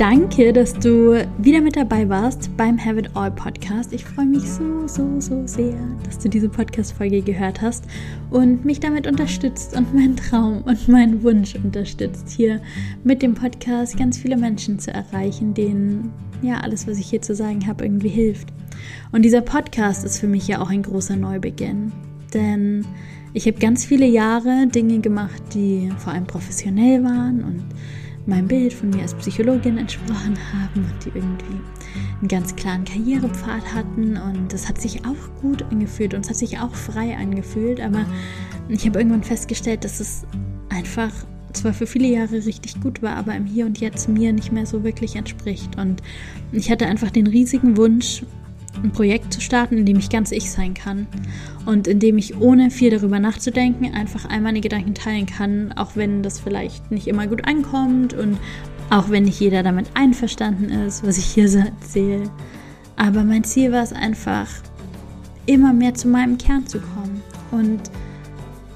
[0.01, 3.92] Danke, dass du wieder mit dabei warst beim Have It All Podcast.
[3.92, 5.76] Ich freue mich so, so, so sehr,
[6.07, 7.84] dass du diese Podcast-Folge gehört hast
[8.30, 12.62] und mich damit unterstützt und meinen Traum und meinen Wunsch unterstützt, hier
[13.05, 17.34] mit dem Podcast ganz viele Menschen zu erreichen, denen ja alles, was ich hier zu
[17.34, 18.48] sagen habe, irgendwie hilft.
[19.12, 21.92] Und dieser Podcast ist für mich ja auch ein großer Neubeginn,
[22.32, 22.86] denn
[23.34, 27.64] ich habe ganz viele Jahre Dinge gemacht, die vor allem professionell waren und
[28.27, 31.61] meinem Bild von mir als Psychologin entsprochen haben und die irgendwie
[32.21, 34.16] einen ganz klaren Karrierepfad hatten.
[34.16, 38.05] Und das hat sich auch gut angefühlt und es hat sich auch frei angefühlt, aber
[38.68, 40.25] ich habe irgendwann festgestellt, dass es
[40.68, 41.11] einfach
[41.53, 44.66] zwar für viele Jahre richtig gut war, aber im Hier und Jetzt mir nicht mehr
[44.66, 45.77] so wirklich entspricht.
[45.77, 46.03] Und
[46.53, 48.23] ich hatte einfach den riesigen Wunsch,
[48.83, 51.07] ein Projekt zu starten, in dem ich ganz ich sein kann
[51.66, 55.97] und in dem ich ohne viel darüber nachzudenken einfach all meine Gedanken teilen kann, auch
[55.97, 58.39] wenn das vielleicht nicht immer gut ankommt und
[58.91, 62.31] auch wenn nicht jeder damit einverstanden ist, was ich hier so erzähle.
[62.97, 64.49] Aber mein Ziel war es einfach,
[65.47, 67.81] immer mehr zu meinem Kern zu kommen und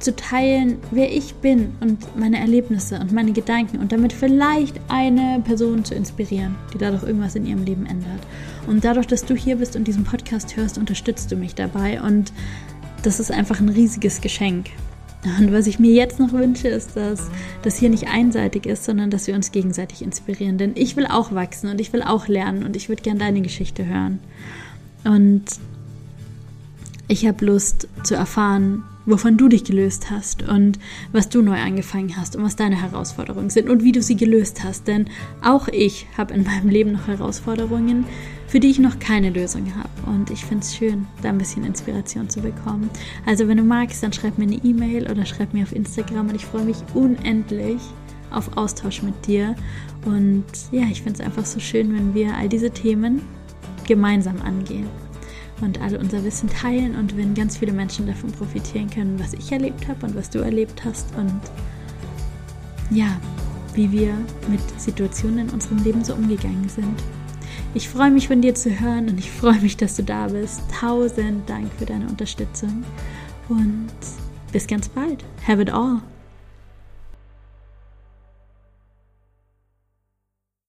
[0.04, 5.40] zu teilen, wer ich bin und meine Erlebnisse und meine Gedanken und damit vielleicht eine
[5.44, 8.20] Person zu inspirieren, die dadurch irgendwas in ihrem Leben ändert.
[8.66, 12.32] Und dadurch, dass du hier bist und diesen Podcast hörst, unterstützt du mich dabei und
[13.02, 14.66] das ist einfach ein riesiges Geschenk.
[15.38, 17.30] Und was ich mir jetzt noch wünsche, ist, dass
[17.62, 20.58] das hier nicht einseitig ist, sondern dass wir uns gegenseitig inspirieren.
[20.58, 23.40] Denn ich will auch wachsen und ich will auch lernen und ich würde gerne deine
[23.40, 24.18] Geschichte hören.
[25.04, 25.44] Und
[27.08, 30.78] ich habe Lust zu erfahren, wovon du dich gelöst hast und
[31.12, 34.64] was du neu angefangen hast und was deine Herausforderungen sind und wie du sie gelöst
[34.64, 34.86] hast.
[34.88, 35.08] Denn
[35.42, 38.04] auch ich habe in meinem Leben noch Herausforderungen,
[38.46, 40.10] für die ich noch keine Lösung habe.
[40.10, 42.90] Und ich finde es schön, da ein bisschen Inspiration zu bekommen.
[43.26, 46.36] Also wenn du magst, dann schreib mir eine E-Mail oder schreib mir auf Instagram und
[46.36, 47.80] ich freue mich unendlich
[48.30, 49.54] auf Austausch mit dir.
[50.04, 53.22] Und ja, ich finde es einfach so schön, wenn wir all diese Themen
[53.86, 54.86] gemeinsam angehen
[55.60, 59.52] und alle unser Wissen teilen und wenn ganz viele Menschen davon profitieren können, was ich
[59.52, 61.40] erlebt habe und was du erlebt hast und
[62.90, 63.20] ja,
[63.74, 64.14] wie wir
[64.48, 67.02] mit Situationen in unserem Leben so umgegangen sind.
[67.74, 70.62] Ich freue mich von dir zu hören und ich freue mich, dass du da bist.
[70.80, 72.84] Tausend Dank für deine Unterstützung
[73.48, 73.90] und
[74.52, 75.24] bis ganz bald.
[75.46, 76.00] Have it all.